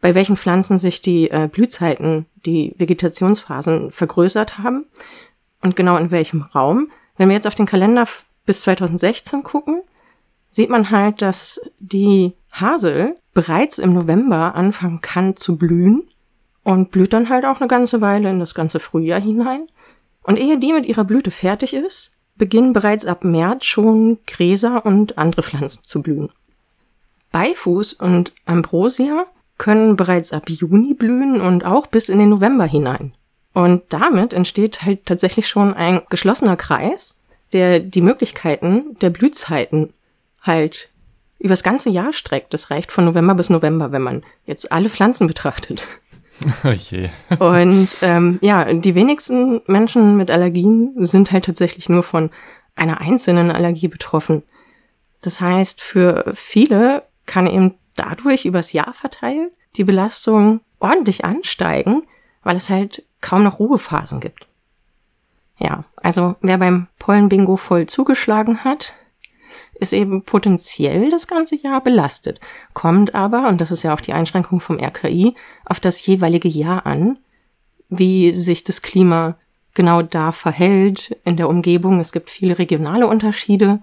[0.00, 4.86] bei welchen Pflanzen sich die äh, Blühzeiten, die Vegetationsphasen vergrößert haben
[5.60, 6.90] und genau in welchem Raum.
[7.16, 8.06] Wenn wir jetzt auf den Kalender
[8.46, 9.82] bis 2016 gucken,
[10.50, 16.08] sieht man halt, dass die Hasel bereits im November anfangen kann zu blühen
[16.64, 19.66] und blüht dann halt auch eine ganze Weile in das ganze Frühjahr hinein.
[20.22, 25.18] Und ehe die mit ihrer Blüte fertig ist, beginnen bereits ab März schon Gräser und
[25.18, 26.30] andere Pflanzen zu blühen.
[27.32, 29.26] Beifuß und Ambrosia
[29.60, 33.12] können bereits ab Juni blühen und auch bis in den November hinein.
[33.52, 37.14] Und damit entsteht halt tatsächlich schon ein geschlossener Kreis,
[37.52, 39.92] der die Möglichkeiten der Blühzeiten
[40.40, 40.88] halt
[41.38, 42.54] übers ganze Jahr streckt.
[42.54, 45.86] Das reicht von November bis November, wenn man jetzt alle Pflanzen betrachtet.
[46.64, 47.10] Oh je.
[47.38, 52.30] Und ähm, ja, die wenigsten Menschen mit Allergien sind halt tatsächlich nur von
[52.74, 54.42] einer einzelnen Allergie betroffen.
[55.20, 62.02] Das heißt, für viele kann eben dadurch übers Jahr verteilt die Belastung ordentlich ansteigen,
[62.42, 64.46] weil es halt kaum noch Ruhephasen gibt.
[65.58, 68.94] Ja, also wer beim Pollenbingo voll zugeschlagen hat,
[69.74, 72.40] ist eben potenziell das ganze Jahr belastet,
[72.72, 75.34] kommt aber, und das ist ja auch die Einschränkung vom RKI,
[75.66, 77.18] auf das jeweilige Jahr an,
[77.88, 79.36] wie sich das Klima
[79.74, 82.00] genau da verhält in der Umgebung.
[82.00, 83.80] Es gibt viele regionale Unterschiede.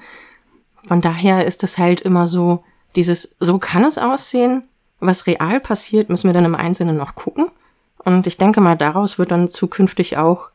[0.87, 2.63] Von daher ist es halt immer so,
[2.97, 4.63] dieses, so kann es aussehen.
[4.99, 7.51] Was real passiert, müssen wir dann im Einzelnen noch gucken.
[8.03, 10.49] Und ich denke mal, daraus wird dann zukünftig auch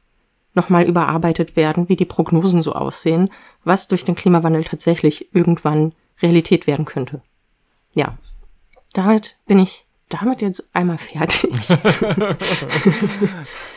[0.52, 3.30] nochmal überarbeitet werden, wie die Prognosen so aussehen,
[3.64, 7.22] was durch den Klimawandel tatsächlich irgendwann Realität werden könnte.
[7.94, 8.18] Ja,
[8.92, 11.68] damit bin ich damit jetzt einmal fertig.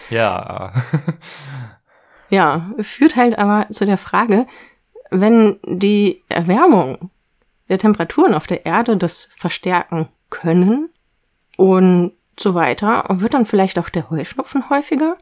[0.09, 0.73] ja.
[2.29, 4.47] ja, führt halt aber zu der Frage,
[5.11, 7.11] wenn die Erwärmung
[7.69, 10.89] der Temperaturen auf der Erde das verstärken können
[11.57, 15.17] und so weiter, wird dann vielleicht auch der Heuschnupfen häufiger?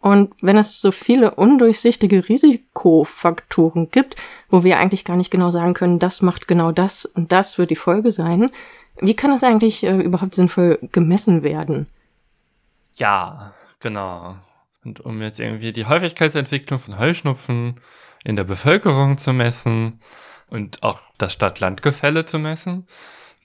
[0.00, 4.16] Und wenn es so viele undurchsichtige Risikofaktoren gibt,
[4.50, 7.70] wo wir eigentlich gar nicht genau sagen können, das macht genau das und das wird
[7.70, 8.50] die Folge sein,
[9.00, 11.86] wie kann das eigentlich äh, überhaupt sinnvoll gemessen werden?
[12.96, 14.36] Ja, genau.
[14.84, 17.80] Und um jetzt irgendwie die Häufigkeitsentwicklung von Heuschnupfen
[18.24, 20.00] in der Bevölkerung zu messen
[20.48, 22.86] und auch das Stadt-Land-Gefälle zu messen,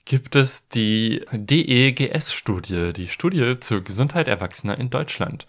[0.04, 5.46] gibt es die DEGS-Studie, die Studie zur Gesundheit Erwachsener in Deutschland.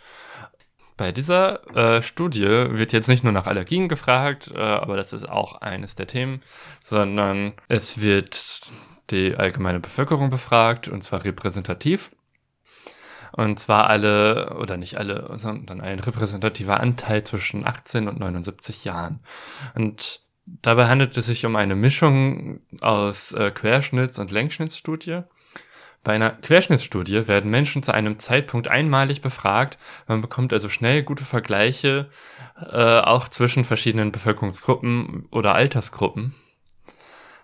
[0.97, 5.27] Bei dieser äh, Studie wird jetzt nicht nur nach Allergien gefragt, äh, aber das ist
[5.27, 6.43] auch eines der Themen,
[6.79, 8.69] sondern es wird
[9.09, 12.11] die allgemeine Bevölkerung befragt und zwar repräsentativ.
[13.31, 19.21] Und zwar alle, oder nicht alle, sondern ein repräsentativer Anteil zwischen 18 und 79 Jahren.
[19.73, 20.21] Und
[20.61, 25.21] dabei handelt es sich um eine Mischung aus äh, Querschnitts- und Längsschnittsstudie.
[26.03, 29.77] Bei einer Querschnittsstudie werden Menschen zu einem Zeitpunkt einmalig befragt.
[30.07, 32.09] Man bekommt also schnell gute Vergleiche,
[32.59, 36.33] äh, auch zwischen verschiedenen Bevölkerungsgruppen oder Altersgruppen.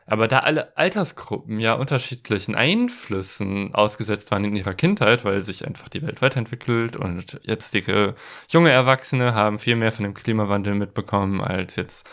[0.10, 5.90] Aber da alle Altersgruppen ja unterschiedlichen Einflüssen ausgesetzt waren in ihrer Kindheit, weil sich einfach
[5.90, 8.16] die Welt weiterentwickelt und jetzige
[8.48, 12.10] junge Erwachsene haben viel mehr von dem Klimawandel mitbekommen als jetzt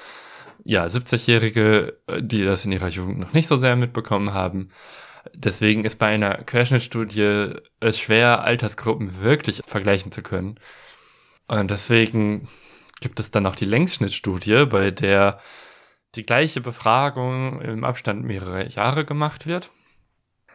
[0.65, 4.71] ja 70-Jährige, die das in ihrer Jugend noch nicht so sehr mitbekommen haben,
[5.33, 10.61] Deswegen ist bei einer Querschnittstudie es schwer, Altersgruppen wirklich vergleichen zu können.
[11.47, 12.49] Und deswegen
[13.01, 15.41] gibt es dann auch die Längsschnittstudie, bei der
[16.15, 19.71] die gleiche Befragung im Abstand mehrerer Jahre gemacht wird.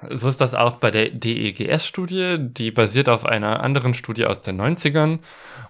[0.08, 4.60] So ist das auch bei der DEGS-Studie, die basiert auf einer anderen Studie aus den
[4.60, 5.20] 90ern.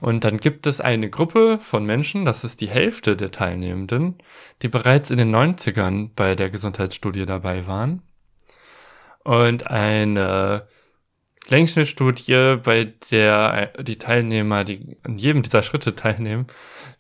[0.02, 4.16] Und dann gibt es eine Gruppe von Menschen, das ist die Hälfte der Teilnehmenden,
[4.62, 8.04] die bereits in den 90ern bei der Gesundheitsstudie dabei waren
[9.30, 10.68] und eine
[11.50, 16.48] Längsschnittstudie, bei der die Teilnehmer, die an jedem dieser Schritte teilnehmen,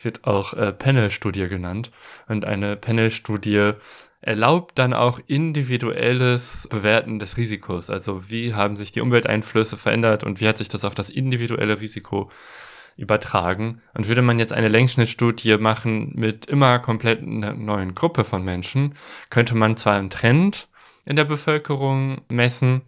[0.01, 1.91] wird auch äh, Panel-Studie genannt.
[2.27, 3.73] Und eine Panel-Studie
[4.21, 7.89] erlaubt dann auch individuelles Bewerten des Risikos.
[7.89, 11.79] Also wie haben sich die Umwelteinflüsse verändert und wie hat sich das auf das individuelle
[11.79, 12.29] Risiko
[12.99, 13.82] übertragen.
[13.93, 18.93] Und würde man jetzt eine Längsschnittstudie machen mit immer komplett einer neuen Gruppe von Menschen,
[19.29, 20.67] könnte man zwar einen Trend
[21.05, 22.82] in der Bevölkerung messen,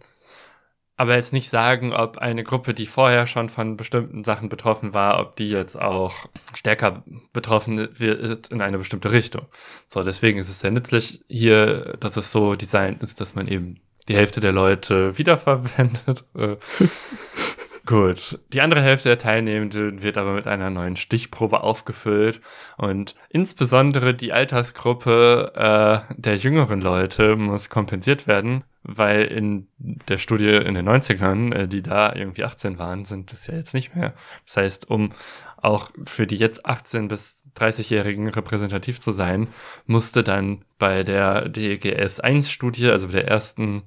[1.02, 5.18] aber jetzt nicht sagen, ob eine Gruppe, die vorher schon von bestimmten Sachen betroffen war,
[5.18, 6.14] ob die jetzt auch
[6.54, 9.46] stärker betroffen wird in eine bestimmte Richtung.
[9.88, 13.80] So, deswegen ist es sehr nützlich hier, dass es so designt ist, dass man eben
[14.06, 16.22] die Hälfte der Leute wiederverwendet.
[17.84, 18.38] Gut.
[18.52, 22.40] Die andere Hälfte der Teilnehmenden wird aber mit einer neuen Stichprobe aufgefüllt
[22.76, 30.50] und insbesondere die Altersgruppe äh, der jüngeren Leute muss kompensiert werden, weil in der Studie
[30.50, 34.14] in den 90ern, äh, die da irgendwie 18 waren, sind das ja jetzt nicht mehr.
[34.46, 35.12] Das heißt, um
[35.56, 39.48] auch für die jetzt 18 bis 30-Jährigen repräsentativ zu sein,
[39.86, 43.82] musste dann bei der DGS 1 Studie, also bei der ersten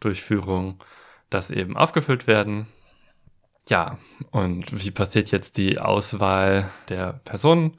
[0.00, 0.78] Durchführung,
[1.30, 2.66] das eben aufgefüllt werden.
[3.68, 3.98] Ja,
[4.30, 7.76] und wie passiert jetzt die Auswahl der Personen?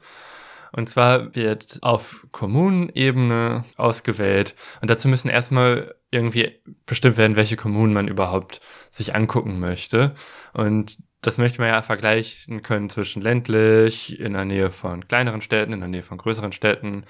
[0.72, 4.54] Und zwar wird auf Kommunenebene ausgewählt.
[4.80, 10.14] Und dazu müssen erstmal irgendwie bestimmt werden, welche Kommunen man überhaupt sich angucken möchte.
[10.52, 15.72] Und das möchte man ja vergleichen können zwischen ländlich, in der Nähe von kleineren Städten,
[15.72, 17.04] in der Nähe von größeren Städten,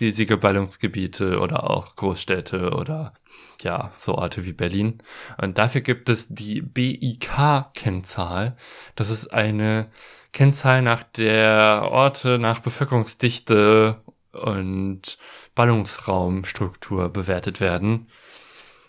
[0.00, 3.14] riesige Ballungsgebiete oder auch Großstädte oder
[3.62, 4.98] ja, so Orte wie Berlin.
[5.40, 8.56] Und dafür gibt es die BIK-Kennzahl.
[8.96, 9.90] Das ist eine
[10.32, 14.00] Kennzahl, nach der Orte nach Bevölkerungsdichte
[14.32, 15.18] und
[15.54, 18.08] Ballungsraumstruktur bewertet werden.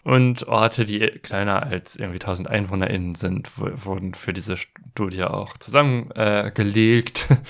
[0.04, 7.28] Und Orte, die kleiner als irgendwie 1000 EinwohnerInnen sind, wurden für diese Studie auch zusammengelegt.
[7.30, 7.36] Äh,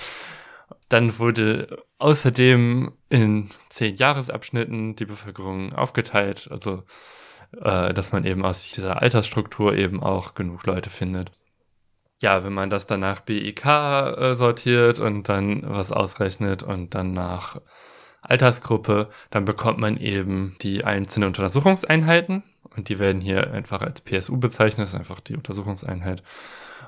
[0.93, 6.83] Dann wurde außerdem in zehn Jahresabschnitten die Bevölkerung aufgeteilt, also
[7.59, 11.31] äh, dass man eben aus dieser Altersstruktur eben auch genug Leute findet.
[12.21, 17.11] Ja, wenn man das dann nach BIK äh, sortiert und dann was ausrechnet und dann
[17.11, 17.59] nach
[18.21, 22.43] Altersgruppe, dann bekommt man eben die einzelnen Untersuchungseinheiten
[22.75, 26.21] und die werden hier einfach als PSU bezeichnet, das ist einfach die Untersuchungseinheit.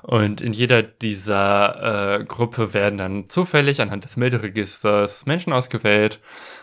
[0.02, 6.20] Und in jeder dieser äh, Gruppe werden dann zufällig anhand des Melderegisters Menschen ausgewählt.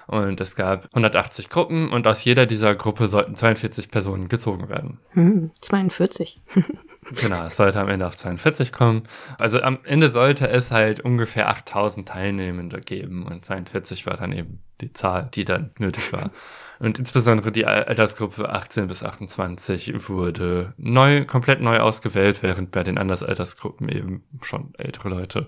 [0.08, 5.00] Und es gab 180 Gruppen und aus jeder dieser Gruppe sollten 42 Personen gezogen werden.
[5.12, 6.42] Hm, 42.
[7.22, 9.04] genau, es sollte am Ende auf 42 kommen.
[9.38, 14.60] Also am Ende sollte es halt ungefähr 8000 Teilnehmende geben und 42 war dann eben
[14.82, 16.32] die Zahl, die dann nötig war.
[16.84, 22.98] Und insbesondere die Altersgruppe 18 bis 28 wurde neu, komplett neu ausgewählt, während bei den
[22.98, 25.48] anderen Altersgruppen eben schon ältere Leute,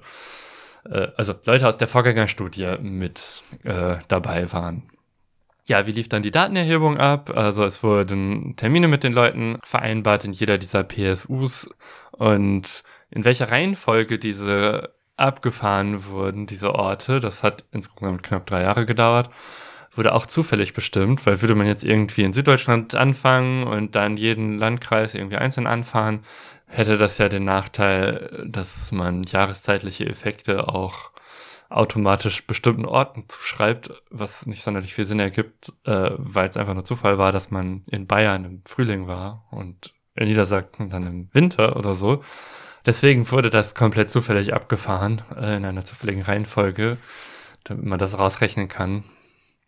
[0.89, 4.83] äh, also Leute aus der Vorgängerstudie mit äh, dabei waren.
[5.65, 7.29] Ja, wie lief dann die Datenerhebung ab?
[7.35, 11.69] Also es wurden Termine mit den Leuten vereinbart in jeder dieser PSUs
[12.11, 18.85] und in welcher Reihenfolge diese abgefahren wurden, diese Orte, das hat insgesamt knapp drei Jahre
[18.85, 19.29] gedauert
[19.97, 24.57] wurde auch zufällig bestimmt, weil würde man jetzt irgendwie in Süddeutschland anfangen und dann jeden
[24.57, 26.21] Landkreis irgendwie einzeln anfahren,
[26.67, 31.11] hätte das ja den Nachteil, dass man jahreszeitliche Effekte auch
[31.69, 36.85] automatisch bestimmten Orten zuschreibt, was nicht sonderlich viel Sinn ergibt, äh, weil es einfach nur
[36.85, 41.75] Zufall war, dass man in Bayern im Frühling war und in Niedersachsen dann im Winter
[41.75, 42.23] oder so.
[42.85, 46.97] Deswegen wurde das komplett zufällig abgefahren, äh, in einer zufälligen Reihenfolge,
[47.63, 49.03] damit man das rausrechnen kann.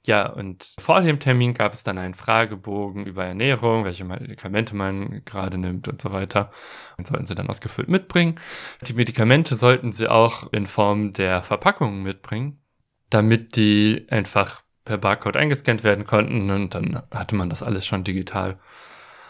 [0.08, 5.22] Ja, und vor dem Termin gab es dann einen Fragebogen über Ernährung, welche Medikamente man
[5.26, 6.50] gerade nimmt und so weiter.
[6.98, 8.36] Und sollten sie dann ausgefüllt mitbringen.
[8.84, 12.62] Die Medikamente sollten sie auch in Form der Verpackung mitbringen,
[13.10, 18.06] damit die einfach per Barcode eingescannt werden konnten und dann hatte man das alles schon
[18.06, 18.60] digital.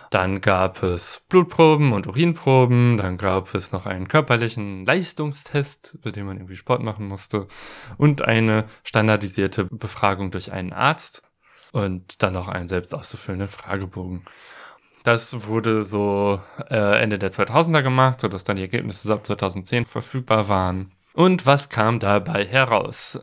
[0.10, 2.97] Dann gab es Blutproben und Urinproben.
[2.97, 7.47] Dann gab es noch einen körperlichen Leistungstest, bei dem man irgendwie Sport machen musste.
[7.97, 11.24] Und eine standardisierte Befragung durch einen Arzt.
[11.74, 14.24] Und dann noch einen selbst auszufüllenden Fragebogen.
[15.03, 20.47] Das wurde so äh, Ende der 2000er gemacht, sodass dann die Ergebnisse ab 2010 verfügbar
[20.47, 20.91] waren.
[21.14, 23.20] Und was kam dabei heraus?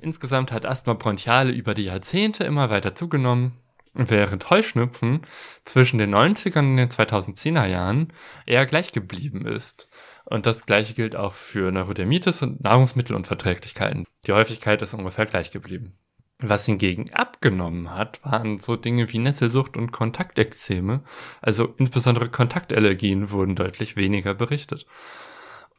[0.00, 3.58] Insgesamt hat Asthma bronchiale über die Jahrzehnte immer weiter zugenommen
[3.96, 5.22] während Heuschnupfen
[5.64, 8.12] zwischen den 90ern und den 2010er Jahren
[8.46, 9.88] eher gleich geblieben ist.
[10.24, 14.04] Und das gleiche gilt auch für Neurodermitis und Nahrungsmittelunverträglichkeiten.
[14.26, 15.98] Die Häufigkeit ist ungefähr gleich geblieben.
[16.38, 21.02] Was hingegen abgenommen hat, waren so Dinge wie Nesselsucht und Kontaktexzeme.
[21.40, 24.86] Also insbesondere Kontaktallergien wurden deutlich weniger berichtet.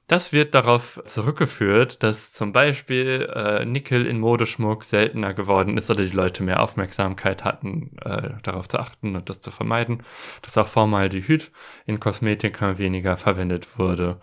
[0.07, 6.01] Das wird darauf zurückgeführt, dass zum Beispiel äh, Nickel in Modeschmuck seltener geworden ist oder
[6.03, 10.03] die Leute mehr Aufmerksamkeit hatten, äh, darauf zu achten und das zu vermeiden,
[10.43, 11.51] dass auch Formaldehyd
[11.85, 14.21] in Kosmetika weniger verwendet wurde.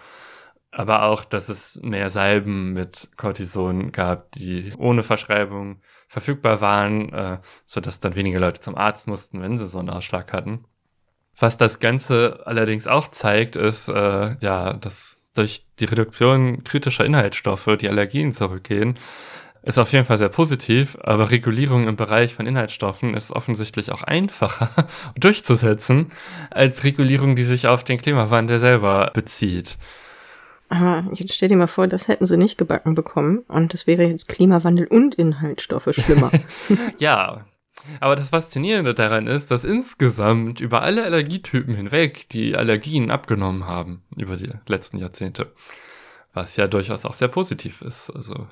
[0.71, 7.39] Aber auch, dass es mehr Salben mit Cortison gab, die ohne Verschreibung verfügbar waren, äh,
[7.67, 10.65] sodass dann weniger Leute zum Arzt mussten, wenn sie so einen Ausschlag hatten.
[11.39, 17.69] Was das Ganze allerdings auch zeigt, ist, äh, ja, dass durch die Reduktion kritischer Inhaltsstoffe
[17.81, 18.95] die Allergien zurückgehen,
[19.65, 24.03] ist auf jeden Fall sehr positiv, aber Regulierung im Bereich von Inhaltsstoffen ist offensichtlich auch
[24.03, 24.87] einfacher
[25.19, 26.13] durchzusetzen
[26.51, 29.79] als Regulierung, die sich auf den Klimawandel selber bezieht.
[30.69, 34.05] Aber jetzt stell dir mal vor, das hätten sie nicht gebacken bekommen und das wäre
[34.05, 36.31] jetzt Klimawandel und Inhaltsstoffe schlimmer.
[36.99, 37.45] ja,
[38.01, 44.03] aber das Faszinierende daran ist, dass insgesamt über alle Allergietypen hinweg die Allergien abgenommen haben
[44.17, 45.53] über die letzten Jahrzehnte.
[46.33, 48.11] Was ja durchaus auch sehr positiv ist.
[48.11, 48.49] Also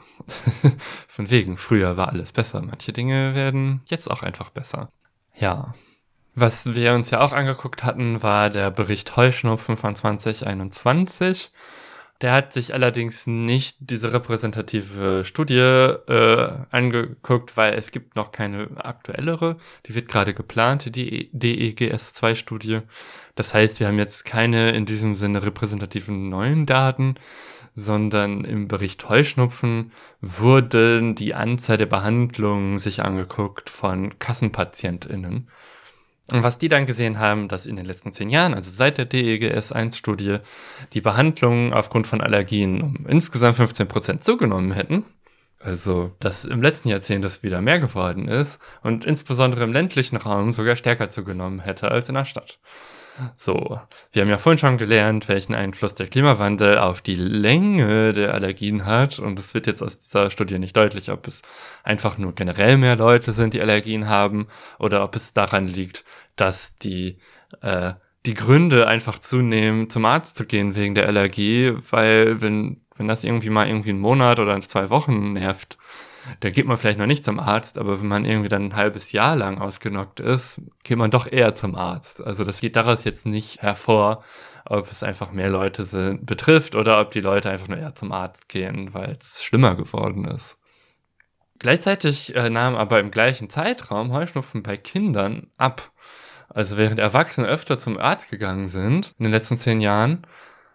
[1.09, 2.63] von wegen, früher war alles besser.
[2.63, 4.91] Manche Dinge werden jetzt auch einfach besser.
[5.37, 5.75] Ja.
[6.35, 11.51] Was wir uns ja auch angeguckt hatten, war der Bericht Heuschnupfen von 2021.
[12.23, 18.69] Der hat sich allerdings nicht diese repräsentative Studie äh, angeguckt, weil es gibt noch keine
[18.77, 19.57] aktuellere.
[19.87, 22.83] Die wird gerade geplant, die DEGS2-Studie.
[23.35, 27.17] Das heißt, wir haben jetzt keine in diesem Sinne repräsentativen neuen Daten,
[27.75, 35.49] sondern im Bericht Heuschnupfen wurden die Anzahl der Behandlungen sich angeguckt von KassenpatientInnen.
[36.33, 39.05] Und was die dann gesehen haben, dass in den letzten zehn Jahren, also seit der
[39.05, 40.39] DEGS-1-Studie,
[40.95, 45.05] die Behandlungen aufgrund von Allergien um insgesamt 15 Prozent zugenommen hätten.
[45.59, 50.53] Also, dass im letzten Jahrzehnt das wieder mehr geworden ist und insbesondere im ländlichen Raum
[50.53, 52.59] sogar stärker zugenommen hätte als in der Stadt.
[53.37, 53.79] So,
[54.13, 58.87] wir haben ja vorhin schon gelernt, welchen Einfluss der Klimawandel auf die Länge der Allergien
[58.87, 59.19] hat.
[59.19, 61.43] Und es wird jetzt aus dieser Studie nicht deutlich, ob es
[61.85, 66.05] einfach nur generell mehr Leute sind, die Allergien haben, oder ob es daran liegt,
[66.37, 67.19] dass die,
[67.61, 67.95] äh,
[68.27, 73.25] die Gründe einfach zunehmen, zum Arzt zu gehen wegen der Allergie, weil wenn, wenn das
[73.25, 75.79] irgendwie mal irgendwie einen Monat oder zwei Wochen nervt,
[76.41, 79.11] da geht man vielleicht noch nicht zum Arzt, aber wenn man irgendwie dann ein halbes
[79.13, 82.25] Jahr lang ausgenockt ist, geht man doch eher zum Arzt.
[82.25, 84.23] Also das geht daraus jetzt nicht hervor,
[84.65, 88.13] ob es einfach mehr Leute sind, betrifft oder ob die Leute einfach nur eher zum
[88.13, 90.59] Arzt gehen, weil es schlimmer geworden ist.
[91.59, 95.93] Gleichzeitig äh, nahm aber im gleichen Zeitraum Heuschnupfen bei Kindern ab.
[96.55, 100.27] Also während Erwachsene öfter zum Arzt gegangen sind in den letzten zehn Jahren,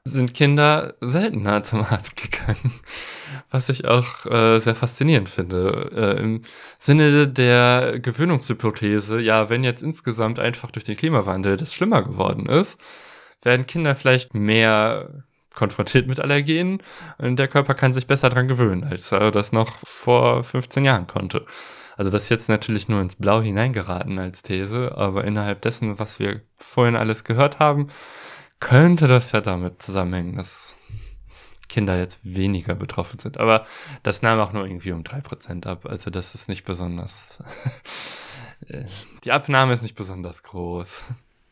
[0.03, 2.73] sind Kinder seltener zum Arzt gegangen,
[3.51, 5.91] was ich auch äh, sehr faszinierend finde.
[5.93, 6.41] Äh, Im
[6.80, 12.80] Sinne der Gewöhnungshypothese, ja, wenn jetzt insgesamt einfach durch den Klimawandel das schlimmer geworden ist,
[13.43, 15.23] werden Kinder vielleicht mehr
[15.53, 16.84] konfrontiert mit Allergenen
[17.17, 21.07] und der Körper kann sich besser dran gewöhnen, als er das noch vor 15 Jahren
[21.07, 21.45] konnte.
[21.97, 26.19] Also das ist jetzt natürlich nur ins Blau hineingeraten als These, aber innerhalb dessen, was
[26.19, 27.87] wir vorhin alles gehört haben,
[28.59, 30.75] könnte das ja damit zusammenhängen, dass
[31.67, 33.39] Kinder jetzt weniger betroffen sind.
[33.39, 33.65] Aber
[34.03, 35.85] das nahm auch nur irgendwie um drei Prozent ab.
[35.85, 37.43] Also das ist nicht besonders.
[39.23, 41.03] Die Abnahme ist nicht besonders groß.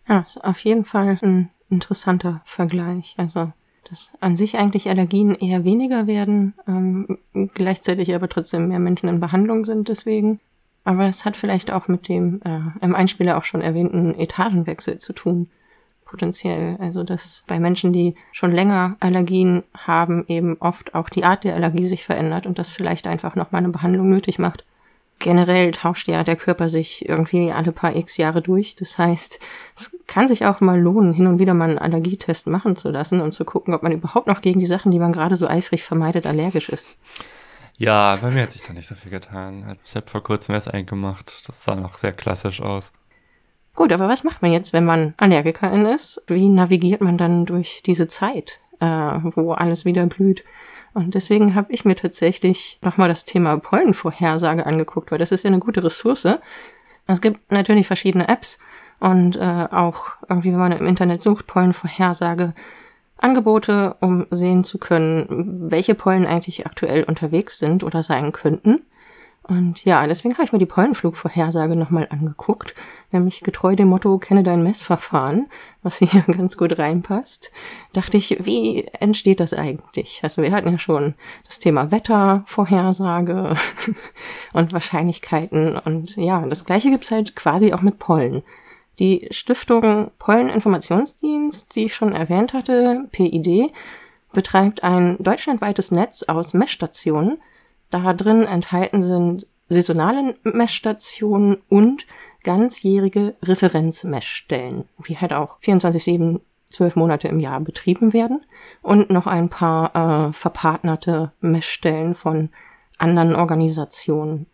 [0.07, 3.15] Ja, auf jeden Fall ein interessanter Vergleich.
[3.17, 3.51] Also,
[3.89, 7.17] dass an sich eigentlich Allergien eher weniger werden, ähm,
[7.53, 10.39] gleichzeitig aber trotzdem mehr Menschen in Behandlung sind deswegen.
[10.83, 15.13] Aber es hat vielleicht auch mit dem äh, im Einspieler auch schon erwähnten Etagenwechsel zu
[15.13, 15.49] tun
[16.05, 16.77] potenziell.
[16.79, 21.55] Also dass bei Menschen, die schon länger Allergien haben, eben oft auch die Art der
[21.55, 24.63] Allergie sich verändert und das vielleicht einfach nochmal eine Behandlung nötig macht.
[25.25, 28.75] Generell tauscht ja der Körper sich irgendwie alle paar x Jahre durch.
[28.75, 29.39] Das heißt,
[29.75, 33.21] es kann sich auch mal lohnen, hin und wieder mal einen Allergietest machen zu lassen,
[33.21, 35.81] um zu gucken, ob man überhaupt noch gegen die Sachen, die man gerade so eifrig
[35.81, 36.89] vermeidet, allergisch ist.
[37.75, 39.79] Ja, bei mir hat sich da nicht so viel getan.
[39.83, 41.41] Ich habe vor kurzem erst eingemacht.
[41.47, 42.91] Das sah noch sehr klassisch aus.
[43.73, 46.21] Gut, aber was macht man jetzt, wenn man Allergikerin ist?
[46.27, 50.43] Wie navigiert man dann durch diese Zeit, äh, wo alles wieder blüht?
[50.95, 55.49] Und deswegen habe ich mir tatsächlich nochmal das Thema Pollenvorhersage angeguckt, weil das ist ja
[55.49, 56.39] eine gute Ressource.
[57.05, 58.59] Es gibt natürlich verschiedene Apps
[59.01, 62.53] und äh, auch irgendwie, wenn man im Internet sucht, Pollenvorhersage,
[63.17, 68.81] Angebote, um sehen zu können, welche Pollen eigentlich aktuell unterwegs sind oder sein könnten.
[69.47, 72.73] Und ja, deswegen habe ich mir die Pollenflugvorhersage nochmal angeguckt,
[73.11, 75.47] nämlich getreu dem Motto, kenne dein Messverfahren,
[75.83, 77.51] was hier ganz gut reinpasst.
[77.93, 80.21] Dachte ich, wie entsteht das eigentlich?
[80.23, 81.13] Also wir hatten ja schon
[81.45, 83.55] das Thema Wettervorhersage
[84.53, 88.41] und Wahrscheinlichkeiten und ja, das gleiche gibt's halt quasi auch mit Pollen.
[88.97, 93.71] Die Stiftung Polleninformationsdienst, die ich schon erwähnt hatte, PID,
[94.33, 97.37] betreibt ein deutschlandweites Netz aus Messstationen.
[97.95, 102.05] Da drin enthalten sind saisonale Messstationen und
[102.43, 108.41] ganzjährige Referenzmessstellen, die halt auch 24-7 zwölf Monate im Jahr betrieben werden
[108.81, 112.49] und noch ein paar äh, verpartnerte Messstellen von
[112.97, 114.47] anderen Organisationen.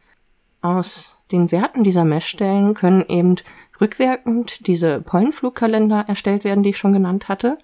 [0.62, 3.38] Aus den Werten dieser Messstellen können eben
[3.82, 7.58] rückwirkend diese Pollenflugkalender erstellt werden, die ich schon genannt hatte.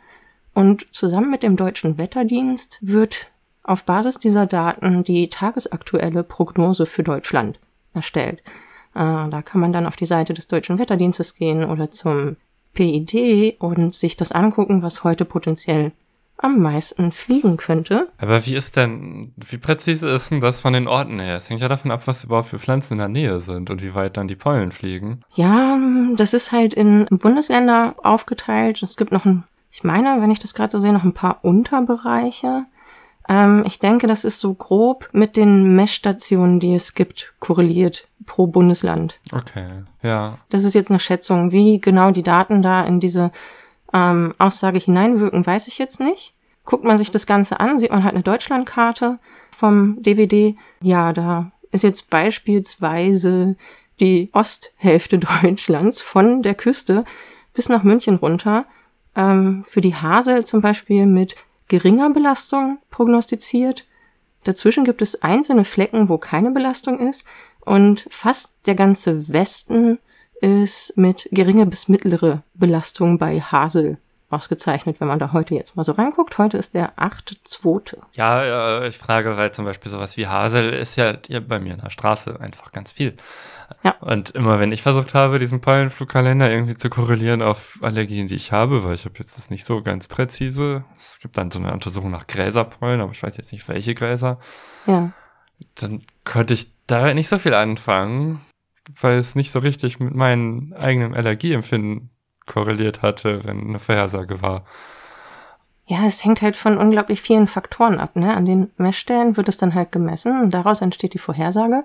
[0.55, 3.29] Und zusammen mit dem deutschen Wetterdienst wird
[3.67, 7.59] auf Basis dieser Daten die tagesaktuelle Prognose für Deutschland
[7.93, 8.41] erstellt.
[8.95, 12.37] Äh, da kann man dann auf die Seite des deutschen Wetterdienstes gehen oder zum
[12.73, 15.91] PID und sich das angucken, was heute potenziell
[16.37, 18.09] am meisten fliegen könnte.
[18.19, 21.37] Aber wie ist denn, wie präzise ist denn das von den Orten her?
[21.37, 23.95] Es hängt ja davon ab, was überhaupt für Pflanzen in der Nähe sind und wie
[23.95, 25.21] weit dann die Pollen fliegen.
[25.33, 25.79] Ja,
[26.15, 28.81] das ist halt in Bundesländer aufgeteilt.
[28.83, 31.39] Es gibt noch ein, ich meine, wenn ich das gerade so sehe, noch ein paar
[31.43, 32.65] Unterbereiche.
[33.29, 38.47] Ähm, ich denke, das ist so grob mit den Messstationen, die es gibt, korreliert pro
[38.47, 39.19] Bundesland.
[39.31, 39.67] Okay,
[40.01, 40.37] ja.
[40.49, 41.51] Das ist jetzt eine Schätzung.
[41.51, 43.31] Wie genau die Daten da in diese
[43.93, 46.33] ähm, Aussage hineinwirken, weiß ich jetzt nicht.
[46.65, 49.19] Guckt man sich das Ganze an, sieht man halt eine Deutschlandkarte
[49.51, 50.55] vom DVD.
[50.81, 53.55] Ja, da ist jetzt beispielsweise
[53.99, 57.05] die Osthälfte Deutschlands von der Küste
[57.53, 58.65] bis nach München runter
[59.15, 61.35] ähm, für die Hasel zum Beispiel mit
[61.67, 63.85] geringer Belastung prognostiziert.
[64.43, 67.25] Dazwischen gibt es einzelne Flecken, wo keine Belastung ist
[67.61, 69.99] und fast der ganze Westen
[70.41, 73.97] ist mit geringe bis mittlere Belastung bei Hasel
[74.29, 76.37] ausgezeichnet, wenn man da heute jetzt mal so reinguckt.
[76.37, 77.97] Heute ist der 8.2.
[78.13, 81.15] Ja, ich frage, weil zum Beispiel sowas wie Hasel ist ja
[81.47, 83.15] bei mir in der Straße einfach ganz viel.
[83.83, 83.95] Ja.
[83.99, 88.51] Und immer wenn ich versucht habe, diesen Pollenflugkalender irgendwie zu korrelieren auf Allergien, die ich
[88.51, 90.83] habe, weil ich habe jetzt das nicht so ganz präzise.
[90.97, 94.39] Es gibt dann so eine Untersuchung nach Gräserpollen, aber ich weiß jetzt nicht, welche Gräser.
[94.85, 95.11] Ja.
[95.75, 98.41] Dann könnte ich da nicht so viel anfangen
[99.01, 102.09] weil es nicht so richtig mit meinem eigenen Allergieempfinden
[102.47, 104.63] korreliert hatte, wenn eine Vorhersage war.
[105.85, 108.15] Ja, es hängt halt von unglaublich vielen Faktoren ab.
[108.15, 108.35] Ne?
[108.35, 111.83] An den Messstellen wird es dann halt gemessen und daraus entsteht die Vorhersage.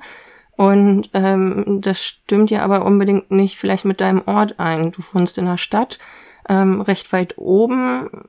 [0.57, 4.93] Und ähm, das stimmt ja aber unbedingt nicht vielleicht mit deinem Ort ein.
[4.93, 5.99] Du wohnst in einer Stadt,
[6.49, 8.29] ähm, recht weit oben.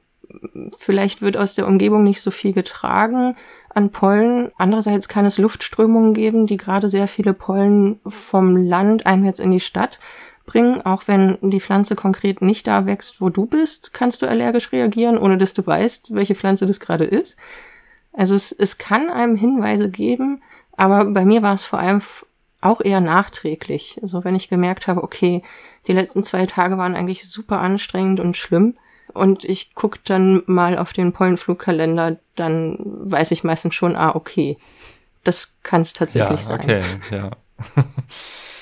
[0.78, 3.36] Vielleicht wird aus der Umgebung nicht so viel getragen
[3.70, 4.52] an Pollen.
[4.58, 9.60] Andererseits kann es Luftströmungen geben, die gerade sehr viele Pollen vom Land einwärts in die
[9.60, 10.00] Stadt
[10.46, 10.82] bringen.
[10.82, 15.18] Auch wenn die Pflanze konkret nicht da wächst, wo du bist, kannst du allergisch reagieren,
[15.18, 17.38] ohne dass du weißt, welche Pflanze das gerade ist.
[18.12, 20.42] Also es, es kann einem Hinweise geben,
[20.76, 22.02] aber bei mir war es vor allem
[22.62, 24.00] auch eher nachträglich.
[24.02, 25.44] Also wenn ich gemerkt habe, okay,
[25.88, 28.76] die letzten zwei Tage waren eigentlich super anstrengend und schlimm,
[29.14, 34.58] und ich gucke dann mal auf den Pollenflugkalender, dann weiß ich meistens schon, ah, okay,
[35.24, 36.60] das kann es tatsächlich ja, sein.
[36.60, 36.82] Okay,
[37.12, 37.32] ja.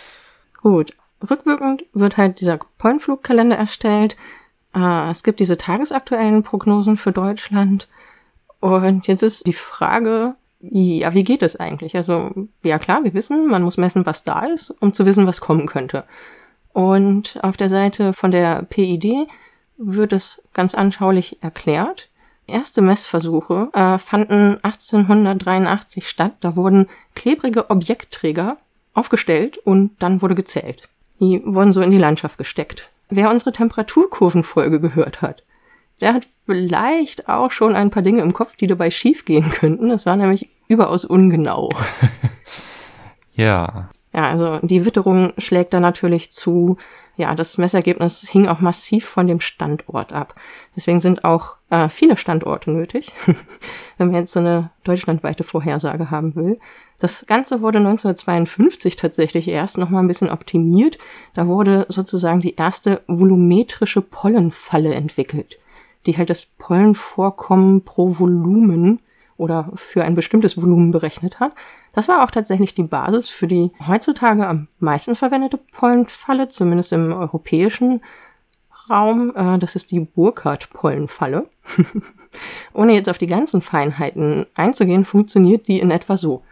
[0.62, 0.94] Gut.
[1.30, 4.16] Rückwirkend wird halt dieser Pollenflugkalender erstellt.
[4.76, 7.88] Äh, es gibt diese tagesaktuellen Prognosen für Deutschland.
[8.60, 11.96] Und jetzt ist die Frage, ja, wie geht es eigentlich?
[11.96, 12.32] Also,
[12.64, 15.66] ja klar, wir wissen, man muss messen, was da ist, um zu wissen, was kommen
[15.66, 16.04] könnte.
[16.74, 19.28] Und auf der Seite von der PID
[19.78, 22.10] wird es ganz anschaulich erklärt.
[22.48, 26.34] Erste Messversuche äh, fanden 1883 statt.
[26.42, 28.58] Da wurden klebrige Objektträger
[28.94, 30.88] aufgestellt und dann wurde gezählt.
[31.22, 32.90] Die wurden so in die Landschaft gesteckt.
[33.10, 35.44] Wer unsere Temperaturkurvenfolge gehört hat,
[36.02, 39.90] der hat vielleicht auch schon ein paar Dinge im Kopf, die dabei schiefgehen könnten.
[39.90, 41.70] Das war nämlich überaus ungenau.
[43.36, 43.90] ja.
[44.14, 46.78] Ja, also die Witterung schlägt da natürlich zu
[47.22, 50.34] ja, das Messergebnis hing auch massiv von dem Standort ab.
[50.76, 53.14] Deswegen sind auch äh, viele Standorte nötig,
[53.98, 56.60] wenn man jetzt so eine deutschlandweite Vorhersage haben will.
[57.00, 60.98] Das Ganze wurde 1952 tatsächlich erst nochmal ein bisschen optimiert.
[61.36, 65.60] Da wurde sozusagen die erste volumetrische Pollenfalle entwickelt,
[66.08, 69.00] die halt das Pollenvorkommen pro Volumen
[69.38, 71.54] oder für ein bestimmtes Volumen berechnet hat.
[71.94, 77.12] Das war auch tatsächlich die Basis für die heutzutage am meisten verwendete Pollenfalle, zumindest im
[77.12, 78.02] europäischen
[78.90, 79.34] Raum.
[79.36, 81.48] Äh, das ist die Burkhardt-Pollenfalle.
[82.74, 86.44] Ohne jetzt auf die ganzen Feinheiten einzugehen, funktioniert die in etwa so.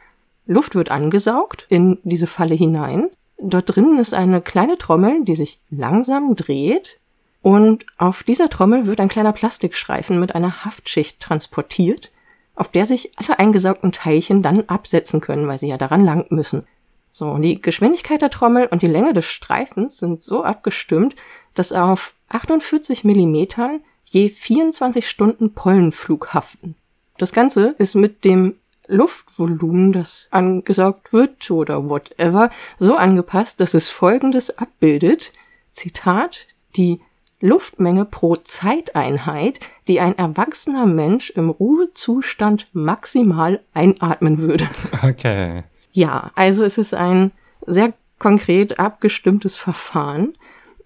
[0.45, 3.09] Luft wird angesaugt in diese Falle hinein.
[3.37, 6.99] Dort drinnen ist eine kleine Trommel, die sich langsam dreht.
[7.41, 12.11] Und auf dieser Trommel wird ein kleiner Plastikstreifen mit einer Haftschicht transportiert,
[12.59, 16.67] auf der sich alle eingesaugten Teilchen dann absetzen können, weil sie ja daran lang müssen.
[17.09, 21.15] So, und die Geschwindigkeit der Trommel und die Länge des Streifens sind so abgestimmt,
[21.55, 26.75] dass auf 48 Millimetern je 24 Stunden Pollenflug haften.
[27.17, 28.55] Das Ganze ist mit dem
[28.87, 35.31] Luftvolumen, das angesaugt wird oder whatever, so angepasst, dass es folgendes abbildet.
[35.71, 36.99] Zitat, die
[37.41, 44.67] Luftmenge pro Zeiteinheit, die ein erwachsener Mensch im Ruhezustand maximal einatmen würde.
[45.01, 45.63] Okay.
[45.91, 47.31] Ja, also es ist ein
[47.65, 50.33] sehr konkret abgestimmtes Verfahren.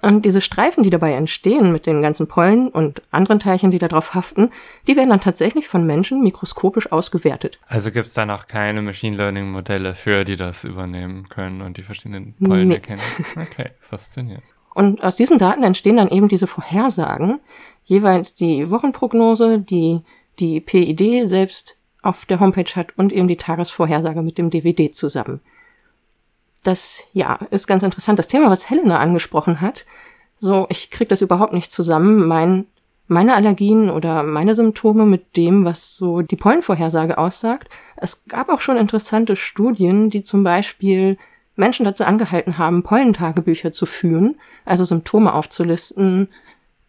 [0.02, 4.14] Und diese Streifen, die dabei entstehen mit den ganzen Pollen und anderen Teilchen, die darauf
[4.14, 4.52] haften,
[4.86, 7.58] die werden dann tatsächlich von Menschen mikroskopisch ausgewertet.
[7.68, 11.78] Also gibt es dann auch keine Machine Learning Modelle für, die das übernehmen können und
[11.78, 12.76] die verschiedenen Pollen nee.
[12.76, 13.02] erkennen?
[13.36, 14.44] Okay, faszinierend.
[14.74, 17.40] Und aus diesen Daten entstehen dann eben diese Vorhersagen,
[17.86, 20.02] jeweils die Wochenprognose, die
[20.40, 25.42] die PID selbst auf der Homepage hat und eben die Tagesvorhersage mit dem DVD zusammen.
[26.64, 28.20] Das, ja, ist ganz interessant.
[28.20, 29.86] Das Thema, was Helena angesprochen hat,
[30.40, 32.66] so, ich krieg das überhaupt nicht zusammen, mein,
[33.08, 37.70] meine Allergien oder meine Symptome mit dem, was so die Pollenvorhersage aussagt.
[37.96, 41.18] Es gab auch schon interessante Studien, die zum Beispiel
[41.56, 44.36] Menschen dazu angehalten haben, Pollentagebücher zu führen,
[44.66, 46.30] also Symptome aufzulisten.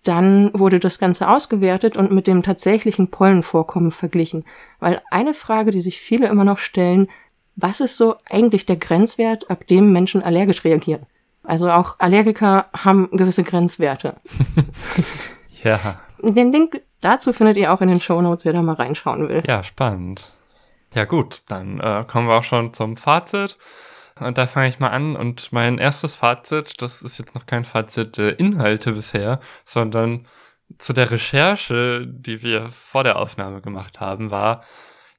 [0.02, 4.44] Dann wurde das Ganze ausgewertet und mit dem tatsächlichen Pollenvorkommen verglichen.
[4.80, 7.08] Weil eine Frage, die sich viele immer noch stellen,
[7.56, 11.06] was ist so eigentlich der Grenzwert, ab dem Menschen allergisch reagieren?
[11.42, 14.16] Also auch Allergiker haben gewisse Grenzwerte.
[15.62, 16.00] ja.
[16.20, 19.42] Den Link dazu findet ihr auch in den Show Notes, wer da mal reinschauen will.
[19.46, 20.32] Ja, spannend.
[20.94, 23.58] Ja gut, dann äh, kommen wir auch schon zum Fazit.
[24.20, 25.16] Und da fange ich mal an.
[25.16, 30.26] Und mein erstes Fazit, das ist jetzt noch kein Fazit der Inhalte bisher, sondern
[30.78, 34.62] zu der Recherche, die wir vor der Aufnahme gemacht haben, war,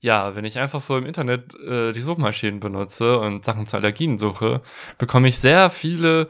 [0.02, 4.18] ja, wenn ich einfach so im Internet äh, die Suchmaschinen benutze und Sachen zu Allergien
[4.18, 4.62] suche,
[4.98, 6.28] bekomme ich sehr viele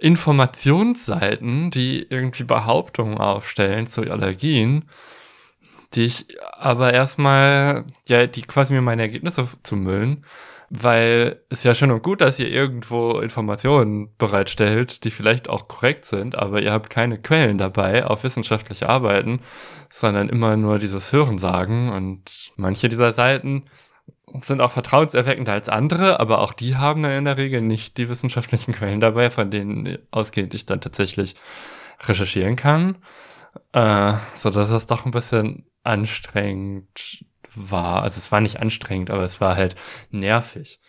[0.00, 4.88] Informationsseiten, die irgendwie Behauptungen aufstellen zu Allergien,
[5.94, 10.24] die ich aber erstmal, ja, die quasi mir meine Ergebnisse zu müllen
[10.70, 16.04] weil es ja schön und gut, dass ihr irgendwo Informationen bereitstellt, die vielleicht auch korrekt
[16.04, 19.40] sind, aber ihr habt keine Quellen dabei auf wissenschaftliche Arbeiten,
[19.90, 23.64] sondern immer nur dieses Hörensagen und manche dieser Seiten
[24.42, 28.10] sind auch vertrauenserweckender als andere, aber auch die haben dann in der Regel nicht die
[28.10, 31.34] wissenschaftlichen Quellen dabei, von denen ausgehend ich dann tatsächlich
[32.06, 32.98] recherchieren kann.
[33.72, 37.24] Äh, so dass es doch ein bisschen anstrengend
[37.58, 38.02] war.
[38.02, 39.76] Also es war nicht anstrengend, aber es war halt
[40.10, 40.80] nervig.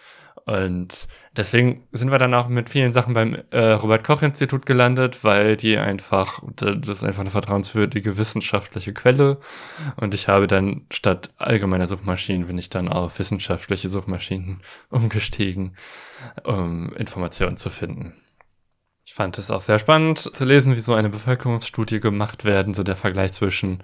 [0.49, 1.07] Und
[1.37, 5.55] deswegen sind wir dann auch mit vielen Sachen beim äh, Robert Koch Institut gelandet, weil
[5.55, 9.37] die einfach, das ist einfach eine vertrauenswürdige wissenschaftliche Quelle.
[9.95, 15.75] Und ich habe dann statt allgemeiner Suchmaschinen bin ich dann auf wissenschaftliche Suchmaschinen umgestiegen,
[16.43, 18.15] um Informationen zu finden.
[19.05, 22.81] Ich fand es auch sehr spannend zu lesen, wie so eine Bevölkerungsstudie gemacht werden, so
[22.81, 23.83] der Vergleich zwischen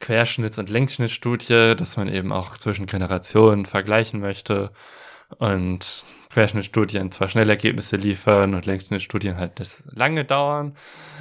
[0.00, 4.72] Querschnitts- und Längsschnittstudie, dass man eben auch zwischen Generationen vergleichen möchte
[5.38, 10.74] und Querschnittstudien zwar schnell Ergebnisse liefern und Längsschnittstudien halt das lange dauern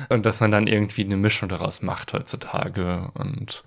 [0.10, 3.64] und dass man dann irgendwie eine Mischung daraus macht heutzutage und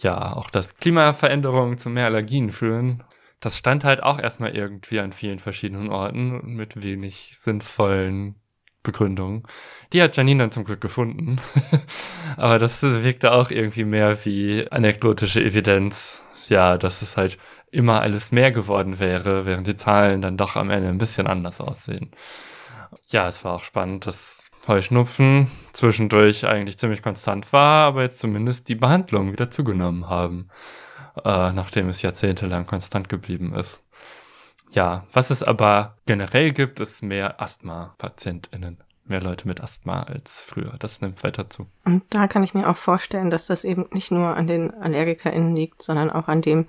[0.00, 3.04] ja, auch dass Klimaveränderungen zu mehr Allergien führen.
[3.40, 8.36] Das stand halt auch erstmal irgendwie an vielen verschiedenen Orten mit wenig sinnvollen
[8.82, 9.46] Begründung.
[9.92, 11.40] Die hat Janine dann zum Glück gefunden.
[12.36, 16.22] Aber das wirkte auch irgendwie mehr wie anekdotische Evidenz.
[16.48, 17.38] Ja, dass es halt
[17.70, 21.60] immer alles mehr geworden wäre, während die Zahlen dann doch am Ende ein bisschen anders
[21.60, 22.10] aussehen.
[23.08, 28.68] Ja, es war auch spannend, dass Heuschnupfen zwischendurch eigentlich ziemlich konstant war, aber jetzt zumindest
[28.68, 30.48] die Behandlungen wieder zugenommen haben,
[31.24, 33.81] äh, nachdem es jahrzehntelang konstant geblieben ist.
[34.72, 38.78] Ja, was es aber generell gibt, ist mehr Asthma-PatientInnen.
[39.04, 40.76] Mehr Leute mit Asthma als früher.
[40.78, 41.66] Das nimmt weiter zu.
[41.84, 45.54] Und da kann ich mir auch vorstellen, dass das eben nicht nur an den AllergikerInnen
[45.54, 46.66] liegt, sondern auch an dem,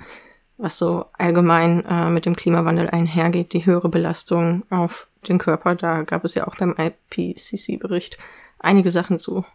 [0.58, 5.76] was so allgemein äh, mit dem Klimawandel einhergeht, die höhere Belastung auf den Körper.
[5.76, 8.18] Da gab es ja auch beim IPCC-Bericht
[8.60, 9.46] einige Sachen zu.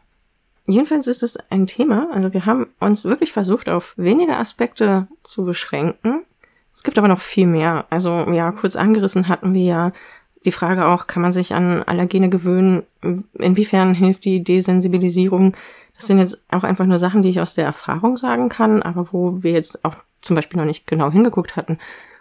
[0.66, 5.44] Jedenfalls ist es ein Thema, also wir haben uns wirklich versucht, auf wenige Aspekte zu
[5.44, 6.24] beschränken
[6.78, 7.86] es gibt aber noch viel mehr.
[7.90, 9.92] Also ja, kurz angerissen hatten wir ja
[10.44, 12.84] die Frage auch, kann man sich an Allergene gewöhnen?
[13.32, 15.56] Inwiefern hilft die Desensibilisierung?
[15.96, 19.08] Das sind jetzt auch einfach nur Sachen, die ich aus der Erfahrung sagen kann, aber
[19.10, 21.78] wo wir jetzt auch zum Beispiel noch nicht genau hingeguckt hatten.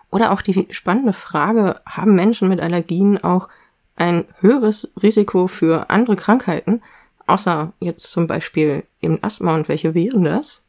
[0.10, 3.49] Oder auch die spannende Frage, haben Menschen mit Allergien auch
[3.95, 6.82] ein höheres Risiko für andere Krankheiten,
[7.28, 10.64] außer jetzt zum Beispiel eben Asthma und welche wären das?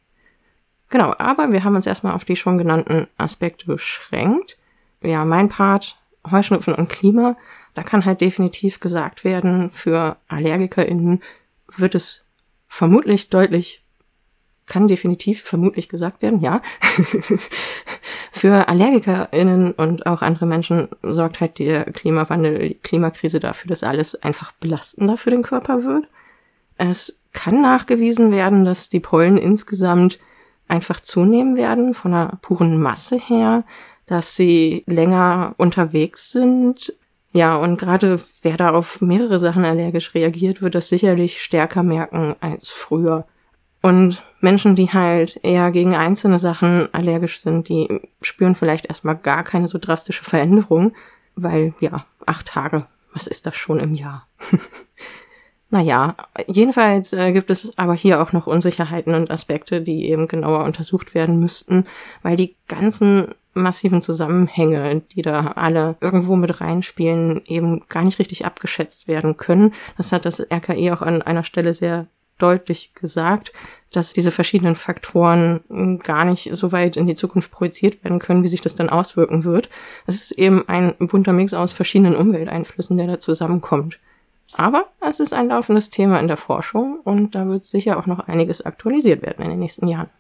[0.89, 4.57] Genau, aber wir haben uns erstmal auf die schon genannten Aspekte beschränkt.
[5.03, 5.99] Ja, mein Part,
[6.31, 7.37] Heuschnupfen und Klima,
[7.75, 11.23] da kann halt definitiv gesagt werden, für AllergikerInnen
[11.77, 12.25] wird es
[12.67, 13.85] vermutlich deutlich,
[14.67, 16.61] kann definitiv vermutlich gesagt werden, ja.
[18.33, 24.15] für AllergikerInnen und auch andere Menschen sorgt halt der Klimawandel, die Klimakrise dafür, dass alles
[24.23, 26.09] einfach belastender für den Körper wird.
[26.77, 30.19] Es kann nachgewiesen werden, dass die Pollen insgesamt
[30.69, 33.65] einfach zunehmen werden von der puren Masse her,
[34.07, 36.95] dass sie länger unterwegs sind.
[37.33, 42.35] Ja, und gerade wer da auf mehrere Sachen allergisch reagiert, wird das sicherlich stärker merken
[42.41, 43.27] als früher.
[43.81, 49.45] Und Menschen, die halt eher gegen einzelne Sachen allergisch sind, die spüren vielleicht erstmal gar
[49.45, 50.95] keine so drastische Veränderung,
[51.37, 54.27] weil ja, acht Tage, was ist das schon im Jahr?
[55.71, 56.17] naja,
[56.47, 61.15] jedenfalls äh, gibt es aber hier auch noch Unsicherheiten und Aspekte, die eben genauer untersucht
[61.15, 61.85] werden müssten,
[62.23, 68.47] weil die ganzen massiven Zusammenhänge, die da alle irgendwo mit reinspielen, eben gar nicht richtig
[68.47, 69.75] abgeschätzt werden können.
[69.97, 72.07] Das hat das RKI auch an einer Stelle sehr
[72.39, 73.53] deutlich gesagt,
[73.93, 78.49] dass diese verschiedenen Faktoren gar nicht so weit in die Zukunft projiziert werden können, wie
[78.49, 79.69] sich das dann auswirken wird.
[80.07, 83.99] Es ist eben ein bunter Mix aus verschiedenen Umwelteinflüssen, der da zusammenkommt.
[84.55, 88.21] Aber es ist ein laufendes Thema in der Forschung und da wird sicher auch noch
[88.21, 90.11] einiges aktualisiert werden in den nächsten Jahren.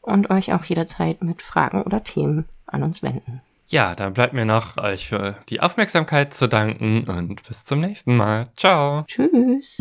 [0.03, 2.45] und euch auch jederzeit mit Fragen oder Themen
[2.75, 3.41] an uns wenden.
[3.69, 8.17] Ja, dann bleibt mir noch euch für die Aufmerksamkeit zu danken und bis zum nächsten
[8.17, 8.49] Mal.
[8.57, 9.05] Ciao.
[9.07, 9.79] Tschüss.